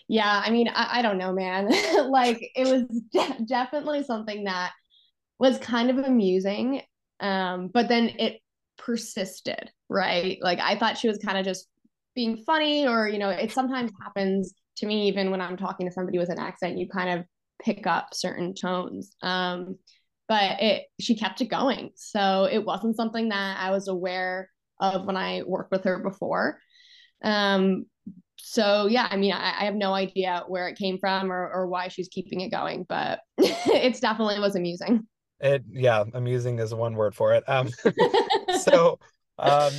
Yeah, 0.09 0.43
I 0.45 0.51
mean, 0.51 0.69
I, 0.69 0.99
I 0.99 1.03
don't 1.03 1.19
know, 1.19 1.33
man. 1.33 1.69
like 2.11 2.51
it 2.55 2.67
was 2.67 2.85
de- 3.13 3.45
definitely 3.45 4.03
something 4.03 4.45
that 4.45 4.73
was 5.39 5.59
kind 5.59 5.91
of 5.91 5.99
amusing. 5.99 6.83
Um, 7.21 7.69
but 7.69 7.89
then 7.89 8.11
it 8.19 8.41
persisted, 8.77 9.71
right? 9.89 10.39
Like 10.41 10.61
I 10.61 10.77
thought 10.79 10.99
she 10.99 11.09
was 11.09 11.19
kind 11.19 11.39
of 11.39 11.45
just 11.45 11.69
being 12.15 12.43
funny, 12.45 12.87
or 12.87 13.09
you 13.09 13.19
know, 13.19 13.31
it 13.31 13.53
sometimes 13.53 13.91
happens 14.03 14.55
to 14.77 14.87
me 14.87 15.09
even 15.09 15.31
when 15.31 15.41
I'm 15.41 15.57
talking 15.57 15.87
to 15.87 15.93
somebody 15.93 16.19
with 16.19 16.31
an 16.31 16.39
accent, 16.39 16.79
you 16.79 16.89
kind 16.89 17.21
of 17.21 17.27
pick 17.63 17.87
up 17.87 18.09
certain 18.13 18.55
tones. 18.55 19.15
Um, 19.23 19.79
but 20.29 20.63
it 20.63 20.85
she 21.01 21.17
kept 21.17 21.41
it 21.41 21.47
going. 21.47 21.91
So 21.97 22.49
it 22.51 22.65
wasn't 22.65 22.97
something 22.97 23.29
that 23.29 23.59
I 23.61 23.71
was 23.71 23.89
aware 23.89 24.51
of 24.81 25.05
when 25.05 25.17
I 25.17 25.43
worked 25.47 25.71
with 25.71 25.85
her 25.85 25.99
before. 25.99 26.59
Um, 27.23 27.87
so 28.37 28.87
yeah, 28.87 29.09
I 29.11 29.17
mean, 29.17 29.33
I, 29.33 29.55
I 29.61 29.65
have 29.65 29.75
no 29.75 29.95
idea 29.95 30.45
where 30.49 30.69
it 30.69 30.77
came 30.77 30.99
from 30.99 31.33
or, 31.33 31.51
or 31.51 31.67
why 31.67 31.89
she's 31.89 32.09
keeping 32.09 32.41
it 32.41 32.51
going, 32.51 32.85
but 32.89 33.21
it's 33.39 34.01
definitely 34.01 34.39
was 34.39 34.57
amusing. 34.57 35.07
It 35.41 35.65
yeah, 35.71 36.05
amusing 36.15 36.59
is 36.59 36.75
one 36.75 36.95
word 36.95 37.15
for 37.15 37.35
it. 37.35 37.45
Um, 37.49 37.69
so 38.61 38.99
um, 39.39 39.73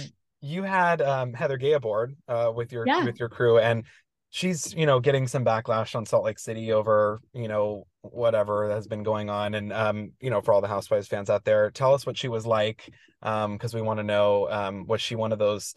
you 0.45 0.63
had 0.63 1.01
um 1.01 1.33
Heather 1.33 1.57
Gay 1.57 1.73
aboard 1.73 2.15
uh 2.27 2.51
with 2.55 2.71
your 2.71 2.85
Yeah. 2.85 3.03
with 3.03 3.19
your 3.19 3.29
crew, 3.29 3.59
and 3.59 3.83
she's 4.29 4.73
you 4.73 4.85
know 4.85 4.99
getting 4.99 5.27
some 5.27 5.43
backlash 5.45 5.95
on 5.95 6.05
Salt 6.05 6.23
Lake 6.25 6.39
City 6.39 6.71
over 6.71 7.19
you 7.33 7.47
know 7.47 7.87
whatever 8.01 8.69
has 8.69 8.87
been 8.87 9.03
going 9.03 9.29
on, 9.29 9.55
and 9.55 9.73
um 9.73 10.11
you 10.21 10.29
know 10.29 10.41
for 10.41 10.53
all 10.53 10.61
the 10.61 10.67
Housewives 10.67 11.07
fans 11.07 11.29
out 11.29 11.43
there, 11.45 11.71
tell 11.71 11.93
us 11.93 12.05
what 12.05 12.17
she 12.17 12.27
was 12.27 12.45
like, 12.45 12.91
um 13.21 13.53
because 13.53 13.73
we 13.73 13.81
want 13.81 13.99
to 13.99 14.03
know 14.03 14.49
um 14.49 14.85
was 14.87 15.01
she 15.01 15.15
one 15.15 15.31
of 15.31 15.39
those 15.39 15.73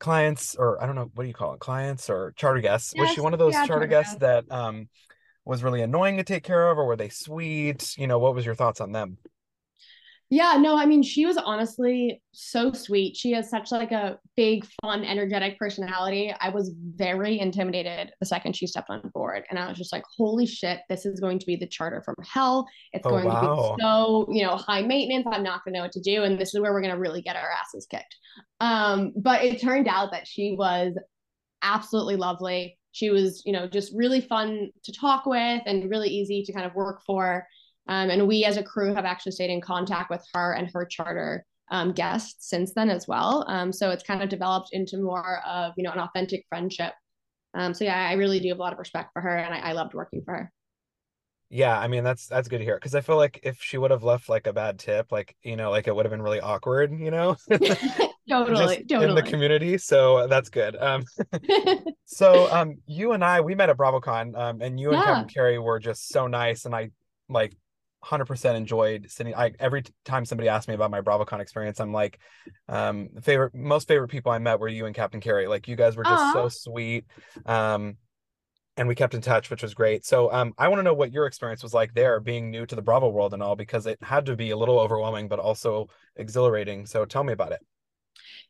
clients 0.00 0.56
or 0.56 0.82
I 0.82 0.86
don't 0.86 0.96
know 0.96 1.10
what 1.14 1.22
do 1.22 1.28
you 1.28 1.34
call 1.34 1.54
it 1.54 1.60
clients 1.60 2.10
or 2.10 2.32
charter 2.36 2.60
guests 2.60 2.92
was 2.96 3.10
she 3.10 3.20
one 3.20 3.32
of 3.32 3.38
those 3.38 3.52
yeah, 3.52 3.66
charter 3.66 3.86
guests. 3.86 4.16
that 4.16 4.44
um 4.50 4.88
was 5.44 5.62
really 5.62 5.82
annoying 5.82 6.16
to 6.16 6.24
take 6.24 6.42
care 6.42 6.70
of 6.70 6.78
or 6.78 6.86
were 6.86 6.96
they 6.96 7.08
sweet 7.08 7.96
you 7.96 8.06
know 8.08 8.18
what 8.18 8.34
was 8.34 8.44
your 8.44 8.54
thoughts 8.56 8.80
on 8.80 8.90
them 8.90 9.16
Yeah, 10.32 10.56
no, 10.58 10.78
I 10.78 10.86
mean, 10.86 11.02
she 11.02 11.26
was 11.26 11.36
honestly 11.36 12.22
so 12.32 12.72
sweet. 12.72 13.18
She 13.18 13.32
has 13.32 13.50
such 13.50 13.70
like 13.70 13.92
a 13.92 14.18
big, 14.34 14.66
fun, 14.80 15.04
energetic 15.04 15.58
personality. 15.58 16.34
I 16.40 16.48
was 16.48 16.74
very 16.96 17.38
intimidated 17.38 18.14
the 18.18 18.24
second 18.24 18.56
she 18.56 18.66
stepped 18.66 18.88
on 18.88 19.10
board. 19.12 19.44
And 19.50 19.58
I 19.58 19.68
was 19.68 19.76
just 19.76 19.92
like, 19.92 20.04
holy 20.16 20.46
shit, 20.46 20.80
this 20.88 21.04
is 21.04 21.20
going 21.20 21.38
to 21.38 21.44
be 21.44 21.56
the 21.56 21.66
charter 21.66 22.00
from 22.02 22.14
hell. 22.26 22.66
It's 22.94 23.06
oh 23.06 23.10
going 23.10 23.24
to 23.24 23.40
be 23.42 23.82
so, 23.82 24.26
you 24.30 24.42
know, 24.42 24.56
high 24.56 24.80
maintenance. 24.80 25.26
I'm 25.30 25.42
not 25.42 25.66
gonna 25.66 25.76
know 25.76 25.82
what 25.82 25.92
to 25.92 26.00
do. 26.00 26.22
And 26.22 26.40
this 26.40 26.54
is 26.54 26.60
where 26.62 26.72
we're 26.72 26.80
gonna 26.80 26.98
really 26.98 27.20
get 27.20 27.36
our 27.36 27.50
asses 27.50 27.84
kicked. 27.84 28.16
Um, 28.58 29.12
but 29.14 29.44
it 29.44 29.60
turned 29.60 29.86
out 29.86 30.12
that 30.12 30.26
she 30.26 30.56
was 30.58 30.94
absolutely 31.60 32.16
lovely. 32.16 32.78
She 32.92 33.10
was, 33.10 33.42
you 33.44 33.52
know, 33.52 33.66
just 33.66 33.92
really 33.94 34.22
fun 34.22 34.70
to 34.84 34.92
talk 34.92 35.26
with 35.26 35.60
and 35.66 35.90
really 35.90 36.08
easy 36.08 36.42
to 36.42 36.54
kind 36.54 36.64
of 36.64 36.74
work 36.74 37.02
for. 37.04 37.46
Um, 37.88 38.10
and 38.10 38.28
we 38.28 38.44
as 38.44 38.56
a 38.56 38.62
crew 38.62 38.94
have 38.94 39.04
actually 39.04 39.32
stayed 39.32 39.50
in 39.50 39.60
contact 39.60 40.10
with 40.10 40.24
her 40.34 40.52
and 40.52 40.70
her 40.72 40.86
charter 40.86 41.44
um, 41.70 41.92
guests 41.92 42.48
since 42.48 42.72
then 42.74 42.90
as 42.90 43.08
well. 43.08 43.44
Um, 43.48 43.72
so 43.72 43.90
it's 43.90 44.02
kind 44.04 44.22
of 44.22 44.28
developed 44.28 44.70
into 44.72 44.98
more 44.98 45.40
of, 45.46 45.72
you 45.76 45.84
know, 45.84 45.92
an 45.92 45.98
authentic 46.00 46.44
friendship. 46.48 46.92
Um, 47.54 47.74
so 47.74 47.84
yeah, 47.84 48.08
I 48.08 48.14
really 48.14 48.40
do 48.40 48.48
have 48.50 48.58
a 48.58 48.62
lot 48.62 48.72
of 48.72 48.78
respect 48.78 49.10
for 49.12 49.22
her 49.22 49.36
and 49.36 49.54
I, 49.54 49.70
I 49.70 49.72
loved 49.72 49.94
working 49.94 50.22
for 50.24 50.34
her. 50.34 50.52
Yeah, 51.50 51.78
I 51.78 51.86
mean 51.86 52.02
that's 52.02 52.26
that's 52.28 52.48
good 52.48 52.58
to 52.58 52.64
hear 52.64 52.76
because 52.76 52.94
I 52.94 53.02
feel 53.02 53.16
like 53.16 53.40
if 53.42 53.62
she 53.62 53.76
would 53.76 53.90
have 53.90 54.02
left 54.02 54.30
like 54.30 54.46
a 54.46 54.54
bad 54.54 54.78
tip, 54.78 55.12
like 55.12 55.36
you 55.42 55.54
know, 55.56 55.70
like 55.70 55.86
it 55.86 55.94
would 55.94 56.06
have 56.06 56.10
been 56.10 56.22
really 56.22 56.40
awkward, 56.40 56.98
you 56.98 57.10
know, 57.10 57.36
totally, 58.28 58.84
just 58.86 59.02
in 59.02 59.14
the 59.14 59.22
community. 59.22 59.76
So 59.76 60.26
that's 60.28 60.48
good. 60.48 60.76
Um, 60.76 61.04
so 62.06 62.50
um, 62.50 62.78
you 62.86 63.12
and 63.12 63.24
I 63.24 63.40
we 63.42 63.54
met 63.54 63.70
at 63.70 63.76
BravoCon, 63.76 64.36
um, 64.38 64.60
and 64.62 64.78
you 64.80 64.92
and 64.92 65.02
Yeah. 65.02 65.02
Kevin 65.02 65.26
Kerry 65.26 65.58
were 65.58 65.78
just 65.78 66.10
so 66.10 66.26
nice, 66.26 66.64
and 66.64 66.74
I 66.74 66.90
like 67.28 67.54
100% 68.02 68.56
enjoyed 68.56 69.10
sitting. 69.10 69.34
I 69.34 69.52
every 69.58 69.84
time 70.04 70.24
somebody 70.24 70.48
asked 70.48 70.68
me 70.68 70.74
about 70.74 70.90
my 70.90 71.00
BravoCon 71.00 71.40
experience, 71.40 71.80
I'm 71.80 71.92
like, 71.92 72.18
um, 72.68 73.08
favorite 73.22 73.54
most 73.54 73.88
favorite 73.88 74.08
people 74.08 74.32
I 74.32 74.38
met 74.38 74.60
were 74.60 74.68
you 74.68 74.86
and 74.86 74.94
Captain 74.94 75.20
Kerry. 75.20 75.46
Like 75.46 75.68
you 75.68 75.76
guys 75.76 75.96
were 75.96 76.04
just 76.04 76.30
so 76.30 76.48
sweet. 76.48 77.06
Um, 77.46 77.96
and 78.76 78.88
we 78.88 78.94
kept 78.94 79.14
in 79.14 79.20
touch, 79.20 79.50
which 79.50 79.62
was 79.62 79.74
great. 79.74 80.04
So 80.06 80.32
um, 80.32 80.54
I 80.58 80.68
want 80.68 80.80
to 80.80 80.84
know 80.84 80.94
what 80.94 81.12
your 81.12 81.26
experience 81.26 81.62
was 81.62 81.74
like 81.74 81.94
there, 81.94 82.20
being 82.20 82.50
new 82.50 82.66
to 82.66 82.74
the 82.76 82.82
Bravo 82.82 83.08
world 83.10 83.34
and 83.34 83.42
all, 83.42 83.56
because 83.56 83.86
it 83.86 83.98
had 84.02 84.26
to 84.26 84.36
be 84.36 84.50
a 84.50 84.56
little 84.56 84.80
overwhelming, 84.80 85.28
but 85.28 85.38
also 85.38 85.88
exhilarating. 86.16 86.86
So 86.86 87.04
tell 87.04 87.24
me 87.24 87.34
about 87.34 87.52
it. 87.52 87.60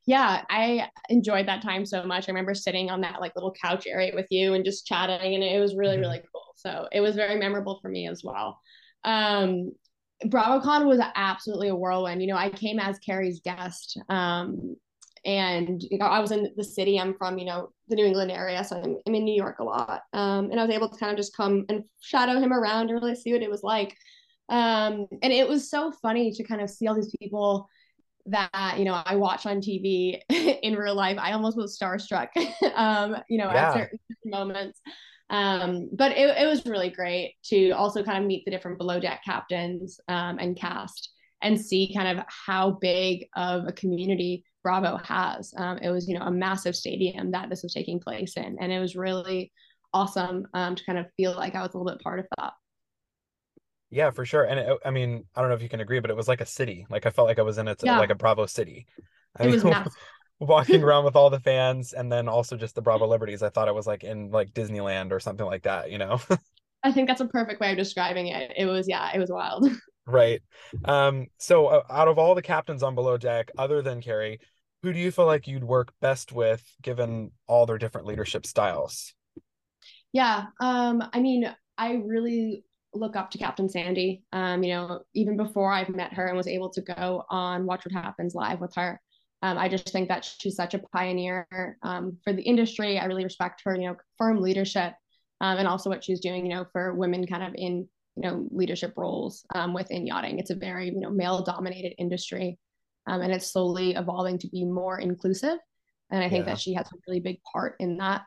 yeah, 0.06 0.42
I 0.50 0.88
enjoyed 1.08 1.46
that 1.48 1.62
time 1.62 1.86
so 1.86 2.02
much. 2.04 2.28
I 2.28 2.32
remember 2.32 2.54
sitting 2.54 2.90
on 2.90 3.00
that 3.02 3.20
like 3.20 3.34
little 3.36 3.52
couch 3.60 3.86
area 3.86 4.12
with 4.14 4.26
you 4.30 4.54
and 4.54 4.64
just 4.64 4.86
chatting, 4.86 5.34
and 5.34 5.44
it 5.44 5.60
was 5.60 5.74
really, 5.76 5.98
Mhm. 5.98 6.00
really 6.00 6.22
cool. 6.32 6.54
So 6.56 6.88
it 6.92 7.00
was 7.00 7.14
very 7.16 7.38
memorable 7.38 7.78
for 7.80 7.88
me 7.88 8.08
as 8.08 8.22
well. 8.24 8.60
Um, 9.04 9.72
BravoCon 10.26 10.86
was 10.86 11.00
absolutely 11.14 11.68
a 11.68 11.74
whirlwind. 11.76 12.20
You 12.22 12.28
know, 12.28 12.36
I 12.36 12.50
came 12.50 12.78
as 12.78 12.98
Kerry's 12.98 13.40
guest. 13.40 13.98
Um, 14.08 14.76
and 15.24 15.80
you 15.82 15.98
know, 15.98 16.06
I 16.06 16.18
was 16.20 16.32
in 16.32 16.52
the 16.56 16.64
city. 16.64 16.98
I'm 16.98 17.14
from, 17.14 17.38
you 17.38 17.44
know, 17.44 17.70
the 17.88 17.96
New 17.96 18.04
England 18.06 18.30
area, 18.32 18.64
so 18.64 18.76
I'm, 18.76 18.96
I'm 19.06 19.14
in 19.14 19.24
New 19.24 19.34
York 19.34 19.60
a 19.60 19.64
lot. 19.64 20.02
Um, 20.12 20.50
and 20.50 20.58
I 20.58 20.64
was 20.64 20.74
able 20.74 20.88
to 20.88 20.98
kind 20.98 21.12
of 21.12 21.16
just 21.16 21.36
come 21.36 21.64
and 21.68 21.84
shadow 22.00 22.40
him 22.40 22.52
around 22.52 22.90
and 22.90 23.00
really 23.00 23.14
see 23.14 23.32
what 23.32 23.42
it 23.42 23.50
was 23.50 23.62
like. 23.62 23.96
Um, 24.48 25.06
and 25.22 25.32
it 25.32 25.48
was 25.48 25.70
so 25.70 25.92
funny 26.02 26.32
to 26.32 26.42
kind 26.44 26.60
of 26.60 26.68
see 26.70 26.86
all 26.88 26.94
these 26.94 27.14
people 27.20 27.68
that 28.26 28.76
you 28.78 28.84
know 28.84 29.00
I 29.04 29.16
watch 29.16 29.46
on 29.46 29.60
TV 29.60 30.20
in 30.30 30.74
real 30.76 30.94
life. 30.94 31.18
I 31.20 31.32
almost 31.32 31.56
was 31.56 31.78
starstruck, 31.78 32.28
um, 32.74 33.16
you 33.28 33.38
know, 33.38 33.50
Yeah. 33.52 33.68
at 33.68 33.72
certain 33.74 33.98
moments. 34.24 34.80
Um, 35.32 35.90
but 35.94 36.12
it, 36.12 36.38
it 36.38 36.46
was 36.46 36.66
really 36.66 36.90
great 36.90 37.36
to 37.46 37.72
also 37.72 38.04
kind 38.04 38.18
of 38.18 38.24
meet 38.28 38.44
the 38.46 38.52
different 38.52 38.78
below 38.78 39.00
deck 39.00 39.22
captains 39.24 40.00
um, 40.08 40.38
and 40.38 40.56
cast 40.56 41.10
and 41.42 41.60
see 41.60 41.92
kind 41.94 42.18
of 42.18 42.24
how 42.28 42.72
big 42.80 43.26
of 43.36 43.66
a 43.66 43.72
community 43.72 44.44
Bravo 44.62 44.98
has. 44.98 45.54
Um, 45.56 45.78
it 45.78 45.90
was 45.90 46.08
you 46.08 46.18
know 46.18 46.26
a 46.26 46.32
massive 46.32 46.76
stadium 46.76 47.32
that 47.32 47.50
this 47.50 47.64
was 47.64 47.74
taking 47.74 48.00
place 48.00 48.36
in, 48.36 48.58
and 48.60 48.72
it 48.72 48.80
was 48.80 48.96
really 48.96 49.52
awesome 49.94 50.46
um, 50.54 50.76
to 50.76 50.84
kind 50.86 50.98
of 50.98 51.06
feel 51.16 51.34
like 51.34 51.56
I 51.56 51.62
was 51.62 51.74
a 51.74 51.78
little 51.78 51.92
bit 51.92 52.02
part 52.04 52.20
of 52.20 52.26
that. 52.38 52.52
Yeah, 53.90 54.10
for 54.10 54.24
sure. 54.24 54.44
And 54.44 54.58
it, 54.58 54.78
I 54.84 54.90
mean, 54.90 55.24
I 55.34 55.40
don't 55.40 55.50
know 55.50 55.56
if 55.56 55.62
you 55.62 55.68
can 55.68 55.80
agree, 55.80 56.00
but 56.00 56.10
it 56.10 56.16
was 56.16 56.28
like 56.28 56.40
a 56.40 56.46
city. 56.46 56.86
Like 56.88 57.04
I 57.06 57.10
felt 57.10 57.28
like 57.28 57.38
I 57.38 57.42
was 57.42 57.58
in 57.58 57.68
it, 57.68 57.82
Yeah. 57.82 57.98
like 57.98 58.10
a 58.10 58.14
Bravo 58.14 58.46
city. 58.46 58.86
I 59.36 59.44
It 59.44 59.48
was 59.50 59.64
massive. 59.64 59.92
Walking 60.42 60.82
around 60.84 61.04
with 61.04 61.16
all 61.16 61.30
the 61.30 61.40
fans 61.40 61.92
and 61.92 62.10
then 62.10 62.28
also 62.28 62.56
just 62.56 62.74
the 62.74 62.82
Bravolebrities. 62.82 63.42
I 63.42 63.48
thought 63.48 63.68
it 63.68 63.74
was 63.74 63.86
like 63.86 64.04
in 64.04 64.30
like 64.30 64.52
Disneyland 64.52 65.12
or 65.12 65.20
something 65.20 65.46
like 65.46 65.62
that, 65.62 65.90
you 65.90 65.98
know? 65.98 66.20
I 66.84 66.90
think 66.90 67.08
that's 67.08 67.20
a 67.20 67.26
perfect 67.26 67.60
way 67.60 67.70
of 67.70 67.78
describing 67.78 68.26
it. 68.26 68.52
It 68.56 68.66
was 68.66 68.88
yeah, 68.88 69.10
it 69.14 69.18
was 69.18 69.30
wild. 69.30 69.68
Right. 70.04 70.42
Um, 70.84 71.28
so 71.38 71.68
uh, 71.68 71.82
out 71.88 72.08
of 72.08 72.18
all 72.18 72.34
the 72.34 72.42
captains 72.42 72.82
on 72.82 72.96
Below 72.96 73.18
Deck, 73.18 73.52
other 73.56 73.82
than 73.82 74.00
Kerry, 74.00 74.40
who 74.82 74.92
do 74.92 74.98
you 74.98 75.12
feel 75.12 75.26
like 75.26 75.46
you'd 75.46 75.62
work 75.62 75.92
best 76.00 76.32
with 76.32 76.60
given 76.82 77.30
all 77.46 77.66
their 77.66 77.78
different 77.78 78.08
leadership 78.08 78.44
styles? 78.44 79.14
Yeah, 80.12 80.46
um, 80.58 81.08
I 81.12 81.20
mean, 81.20 81.54
I 81.78 82.02
really 82.04 82.64
look 82.92 83.14
up 83.14 83.30
to 83.30 83.38
Captain 83.38 83.68
Sandy. 83.68 84.24
Um, 84.32 84.64
you 84.64 84.74
know, 84.74 85.02
even 85.14 85.36
before 85.36 85.72
I've 85.72 85.88
met 85.88 86.12
her 86.14 86.26
and 86.26 86.36
was 86.36 86.48
able 86.48 86.70
to 86.70 86.80
go 86.80 87.22
on 87.30 87.64
Watch 87.64 87.84
What 87.84 87.92
Happens 87.92 88.34
live 88.34 88.60
with 88.60 88.74
her. 88.74 89.00
Um, 89.42 89.58
I 89.58 89.68
just 89.68 89.88
think 89.90 90.08
that 90.08 90.24
she's 90.24 90.56
such 90.56 90.74
a 90.74 90.78
pioneer 90.78 91.46
um, 91.82 92.16
for 92.22 92.32
the 92.32 92.42
industry. 92.42 92.98
I 92.98 93.06
really 93.06 93.24
respect 93.24 93.62
her, 93.64 93.74
you 93.74 93.88
know, 93.88 93.96
firm 94.16 94.40
leadership 94.40 94.94
um, 95.40 95.58
and 95.58 95.66
also 95.66 95.90
what 95.90 96.04
she's 96.04 96.20
doing, 96.20 96.46
you 96.46 96.54
know, 96.54 96.66
for 96.72 96.94
women 96.94 97.26
kind 97.26 97.42
of 97.42 97.52
in, 97.56 97.88
you 98.16 98.22
know, 98.22 98.46
leadership 98.50 98.94
roles 98.96 99.44
um, 99.54 99.74
within 99.74 100.06
yachting. 100.06 100.38
It's 100.38 100.50
a 100.50 100.54
very, 100.54 100.86
you 100.90 101.00
know, 101.00 101.10
male 101.10 101.42
dominated 101.42 101.94
industry 101.98 102.58
um, 103.08 103.20
and 103.20 103.32
it's 103.32 103.52
slowly 103.52 103.94
evolving 103.94 104.38
to 104.38 104.48
be 104.48 104.64
more 104.64 105.00
inclusive. 105.00 105.58
And 106.10 106.22
I 106.22 106.28
think 106.28 106.46
Yeah. 106.46 106.52
that 106.52 106.60
she 106.60 106.74
has 106.74 106.86
a 106.86 106.96
really 107.08 107.20
big 107.20 107.38
part 107.52 107.74
in 107.80 107.96
that. 107.96 108.22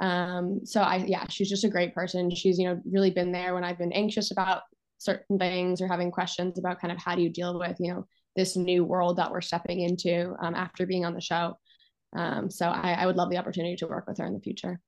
Um, 0.00 0.60
so 0.64 0.82
I, 0.82 0.96
yeah, 0.96 1.26
she's 1.28 1.48
just 1.48 1.64
a 1.64 1.68
great 1.70 1.94
person. 1.94 2.30
She's, 2.34 2.58
you 2.58 2.68
know, 2.68 2.80
really 2.84 3.10
been 3.10 3.32
there 3.32 3.54
when 3.54 3.64
I've 3.64 3.78
been 3.78 3.92
anxious 3.92 4.30
about 4.32 4.62
certain 4.98 5.38
things 5.38 5.80
or 5.80 5.88
having 5.88 6.10
questions 6.10 6.58
about 6.58 6.80
kind 6.80 6.92
of 6.92 6.98
how 6.98 7.14
do 7.14 7.22
you 7.22 7.30
deal 7.30 7.58
with, 7.58 7.76
you 7.80 7.92
know, 7.92 8.06
this 8.38 8.56
new 8.56 8.84
world 8.84 9.16
that 9.16 9.32
we're 9.32 9.40
stepping 9.40 9.80
into 9.80 10.32
um, 10.40 10.54
after 10.54 10.86
being 10.86 11.04
on 11.04 11.12
the 11.12 11.20
show. 11.20 11.58
Um, 12.16 12.50
so 12.50 12.68
I, 12.68 12.92
I 12.92 13.06
would 13.06 13.16
love 13.16 13.30
the 13.30 13.36
opportunity 13.36 13.74
to 13.76 13.86
work 13.88 14.06
with 14.06 14.18
her 14.18 14.24
in 14.26 14.32
the 14.32 14.40
future. 14.40 14.80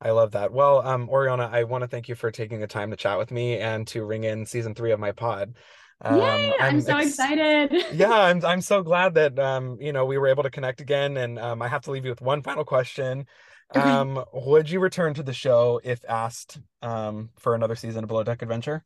I 0.00 0.12
love 0.12 0.30
that. 0.30 0.52
Well, 0.52 0.86
um, 0.86 1.08
Oriana, 1.08 1.50
I 1.52 1.64
want 1.64 1.82
to 1.82 1.88
thank 1.88 2.08
you 2.08 2.14
for 2.14 2.30
taking 2.30 2.60
the 2.60 2.68
time 2.68 2.90
to 2.92 2.96
chat 2.96 3.18
with 3.18 3.32
me 3.32 3.58
and 3.58 3.84
to 3.88 4.04
ring 4.04 4.22
in 4.22 4.46
season 4.46 4.76
three 4.76 4.92
of 4.92 5.00
my 5.00 5.10
pod. 5.10 5.56
Um, 6.00 6.20
Yay! 6.20 6.52
I'm, 6.60 6.76
I'm 6.76 6.80
so 6.80 6.96
ex- 6.96 7.08
excited. 7.08 7.84
yeah, 7.92 8.12
I'm 8.12 8.44
I'm 8.44 8.60
so 8.60 8.84
glad 8.84 9.14
that 9.14 9.36
um, 9.40 9.76
you 9.80 9.92
know, 9.92 10.06
we 10.06 10.16
were 10.16 10.28
able 10.28 10.44
to 10.44 10.50
connect 10.50 10.80
again. 10.80 11.16
And 11.16 11.36
um, 11.40 11.60
I 11.60 11.66
have 11.66 11.82
to 11.82 11.90
leave 11.90 12.04
you 12.04 12.12
with 12.12 12.20
one 12.20 12.42
final 12.42 12.64
question. 12.64 13.26
Um, 13.74 14.24
would 14.32 14.70
you 14.70 14.78
return 14.78 15.14
to 15.14 15.24
the 15.24 15.32
show 15.32 15.80
if 15.82 16.04
asked 16.08 16.60
um 16.80 17.30
for 17.36 17.56
another 17.56 17.74
season 17.74 18.04
of 18.04 18.08
Below 18.08 18.22
Deck 18.22 18.42
Adventure? 18.42 18.84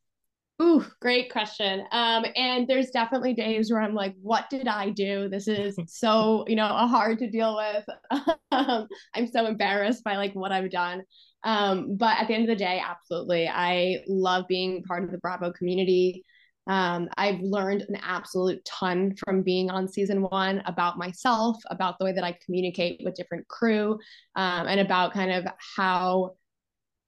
Ooh, 0.62 0.84
great 1.00 1.32
question. 1.32 1.84
Um, 1.90 2.24
and 2.36 2.68
there's 2.68 2.90
definitely 2.90 3.34
days 3.34 3.70
where 3.70 3.80
I'm 3.80 3.94
like, 3.94 4.14
what 4.22 4.48
did 4.48 4.68
I 4.68 4.90
do? 4.90 5.28
This 5.28 5.48
is 5.48 5.76
so, 5.88 6.44
you 6.46 6.54
know, 6.54 6.66
hard 6.66 7.18
to 7.18 7.30
deal 7.30 7.56
with. 7.56 8.28
um, 8.52 8.86
I'm 9.14 9.26
so 9.26 9.46
embarrassed 9.46 10.04
by 10.04 10.16
like 10.16 10.34
what 10.34 10.52
I've 10.52 10.70
done. 10.70 11.02
Um, 11.42 11.96
but 11.96 12.16
at 12.18 12.28
the 12.28 12.34
end 12.34 12.44
of 12.44 12.48
the 12.48 12.64
day, 12.64 12.80
absolutely. 12.84 13.48
I 13.48 14.04
love 14.06 14.44
being 14.48 14.84
part 14.84 15.02
of 15.02 15.10
the 15.10 15.18
Bravo 15.18 15.50
community. 15.52 16.24
Um, 16.68 17.08
I've 17.16 17.40
learned 17.40 17.82
an 17.88 17.96
absolute 18.00 18.64
ton 18.64 19.16
from 19.16 19.42
being 19.42 19.68
on 19.68 19.88
season 19.88 20.22
one 20.22 20.62
about 20.66 20.96
myself, 20.96 21.56
about 21.70 21.98
the 21.98 22.04
way 22.04 22.12
that 22.12 22.22
I 22.22 22.38
communicate 22.44 23.00
with 23.04 23.16
different 23.16 23.48
crew, 23.48 23.98
um, 24.36 24.68
and 24.68 24.78
about 24.78 25.12
kind 25.12 25.32
of 25.32 25.44
how, 25.76 26.34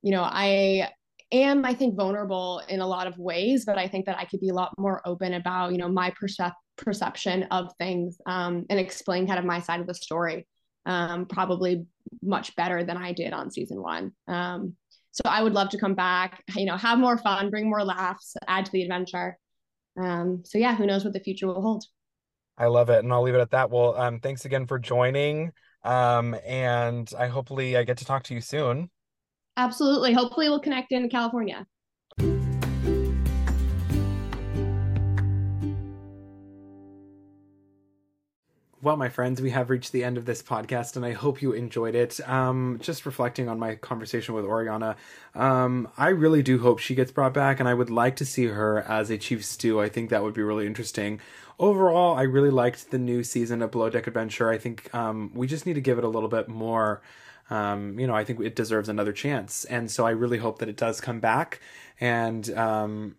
you 0.02 0.10
know, 0.10 0.22
I 0.24 0.88
am, 1.34 1.64
I 1.64 1.74
think, 1.74 1.96
vulnerable 1.96 2.62
in 2.68 2.80
a 2.80 2.86
lot 2.86 3.06
of 3.06 3.18
ways, 3.18 3.64
but 3.64 3.78
I 3.78 3.88
think 3.88 4.06
that 4.06 4.18
I 4.18 4.24
could 4.24 4.40
be 4.40 4.50
a 4.50 4.54
lot 4.54 4.72
more 4.78 5.02
open 5.06 5.34
about, 5.34 5.72
you 5.72 5.78
know, 5.78 5.88
my 5.88 6.10
percep- 6.10 6.52
perception 6.76 7.44
of 7.44 7.72
things 7.78 8.18
um, 8.26 8.66
and 8.70 8.78
explain 8.78 9.26
kind 9.26 9.38
of 9.38 9.44
my 9.44 9.60
side 9.60 9.80
of 9.80 9.86
the 9.86 9.94
story 9.94 10.46
um, 10.86 11.26
probably 11.26 11.86
much 12.22 12.54
better 12.56 12.84
than 12.84 12.96
I 12.96 13.12
did 13.12 13.32
on 13.32 13.50
season 13.50 13.80
one. 13.80 14.12
Um, 14.28 14.74
so 15.12 15.22
I 15.24 15.42
would 15.42 15.54
love 15.54 15.70
to 15.70 15.78
come 15.78 15.94
back, 15.94 16.42
you 16.56 16.66
know, 16.66 16.76
have 16.76 16.98
more 16.98 17.16
fun, 17.16 17.50
bring 17.50 17.68
more 17.68 17.84
laughs, 17.84 18.34
add 18.48 18.66
to 18.66 18.72
the 18.72 18.82
adventure. 18.82 19.38
Um, 19.96 20.42
so 20.44 20.58
yeah, 20.58 20.74
who 20.74 20.86
knows 20.86 21.04
what 21.04 21.12
the 21.12 21.20
future 21.20 21.46
will 21.46 21.62
hold. 21.62 21.84
I 22.58 22.66
love 22.66 22.90
it. 22.90 22.98
And 23.04 23.12
I'll 23.12 23.22
leave 23.22 23.34
it 23.34 23.40
at 23.40 23.50
that. 23.50 23.70
Well, 23.70 23.96
um, 23.96 24.20
thanks 24.20 24.44
again 24.44 24.66
for 24.66 24.78
joining. 24.78 25.52
Um, 25.84 26.36
and 26.44 27.10
I 27.18 27.28
hopefully 27.28 27.76
I 27.76 27.84
get 27.84 27.98
to 27.98 28.04
talk 28.04 28.24
to 28.24 28.34
you 28.34 28.40
soon. 28.40 28.90
Absolutely. 29.56 30.12
Hopefully 30.12 30.48
we'll 30.48 30.60
connect 30.60 30.92
in 30.92 31.08
California. 31.08 31.66
Well, 38.84 38.98
my 38.98 39.08
friends, 39.08 39.40
we 39.40 39.48
have 39.48 39.70
reached 39.70 39.92
the 39.92 40.04
end 40.04 40.18
of 40.18 40.26
this 40.26 40.42
podcast, 40.42 40.94
and 40.96 41.06
I 41.06 41.12
hope 41.12 41.40
you 41.40 41.52
enjoyed 41.52 41.94
it. 41.94 42.20
Um, 42.28 42.78
just 42.82 43.06
reflecting 43.06 43.48
on 43.48 43.58
my 43.58 43.76
conversation 43.76 44.34
with 44.34 44.44
Oriana, 44.44 44.96
um, 45.34 45.88
I 45.96 46.08
really 46.08 46.42
do 46.42 46.58
hope 46.58 46.80
she 46.80 46.94
gets 46.94 47.10
brought 47.10 47.32
back, 47.32 47.60
and 47.60 47.66
I 47.66 47.72
would 47.72 47.88
like 47.88 48.16
to 48.16 48.26
see 48.26 48.44
her 48.44 48.80
as 48.80 49.08
a 49.08 49.16
Chief 49.16 49.42
Stew. 49.42 49.80
I 49.80 49.88
think 49.88 50.10
that 50.10 50.22
would 50.22 50.34
be 50.34 50.42
really 50.42 50.66
interesting. 50.66 51.18
Overall, 51.58 52.14
I 52.14 52.24
really 52.24 52.50
liked 52.50 52.90
the 52.90 52.98
new 52.98 53.24
season 53.24 53.62
of 53.62 53.70
Below 53.70 53.88
Deck 53.88 54.06
Adventure. 54.06 54.50
I 54.50 54.58
think 54.58 54.94
um, 54.94 55.30
we 55.32 55.46
just 55.46 55.64
need 55.64 55.74
to 55.74 55.80
give 55.80 55.96
it 55.96 56.04
a 56.04 56.08
little 56.08 56.28
bit 56.28 56.50
more. 56.50 57.00
Um, 57.50 57.98
you 57.98 58.06
know, 58.06 58.14
I 58.14 58.24
think 58.24 58.40
it 58.40 58.56
deserves 58.56 58.88
another 58.88 59.12
chance, 59.12 59.64
and 59.66 59.90
so 59.90 60.06
I 60.06 60.10
really 60.10 60.38
hope 60.38 60.58
that 60.58 60.68
it 60.68 60.76
does 60.76 61.00
come 61.00 61.20
back. 61.20 61.60
And 62.00 62.48
um, 62.56 63.16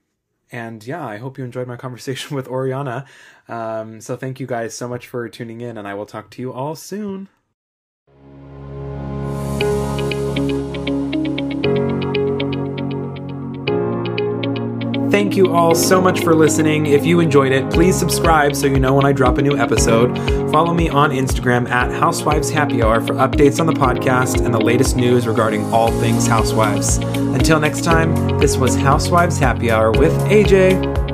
and 0.52 0.86
yeah, 0.86 1.06
I 1.06 1.18
hope 1.18 1.38
you 1.38 1.44
enjoyed 1.44 1.68
my 1.68 1.78
conversation 1.86 2.36
with 2.36 2.48
Oriana. 2.48 3.06
Um, 3.48 4.02
so 4.02 4.16
thank 4.16 4.40
you 4.40 4.48
guys 4.48 4.76
so 4.76 4.88
much 4.88 5.08
for 5.08 5.28
tuning 5.30 5.62
in, 5.62 5.78
and 5.78 5.88
I 5.88 5.94
will 5.94 6.06
talk 6.06 6.30
to 6.32 6.42
you 6.42 6.52
all 6.54 6.76
soon. 6.76 7.30
Thank 15.16 15.38
you 15.38 15.54
all 15.54 15.74
so 15.74 16.02
much 16.02 16.26
for 16.26 16.36
listening. 16.36 16.88
If 16.88 17.06
you 17.06 17.22
enjoyed 17.22 17.54
it, 17.54 17.72
please 17.72 17.98
subscribe 17.98 18.54
so 18.54 18.68
you 18.68 18.82
know 18.82 18.94
when 18.96 19.06
I 19.06 19.14
drop 19.14 19.38
a 19.38 19.42
new 19.42 19.58
episode. 19.58 20.14
Follow 20.52 20.74
me 20.74 20.90
on 20.90 21.12
Instagram 21.12 21.70
at 21.70 21.90
Housewives 21.90 22.50
Happy 22.50 22.84
Hour 22.84 23.00
for 23.00 23.14
updates 23.14 23.62
on 23.62 23.66
the 23.66 23.72
podcast 23.72 24.44
and 24.44 24.54
the 24.54 24.60
latest 24.60 24.98
news 24.98 25.26
regarding 25.26 25.64
all 25.74 25.90
things 26.02 26.28
Housewives. 26.28 26.98
Until 26.98 27.62
next 27.62 27.86
time, 27.86 28.14
this 28.40 28.58
was 28.58 28.76
Housewives 28.76 29.40
Happy 29.40 29.72
Hour 29.72 29.94
with 29.94 30.12
AJ. 30.24 31.05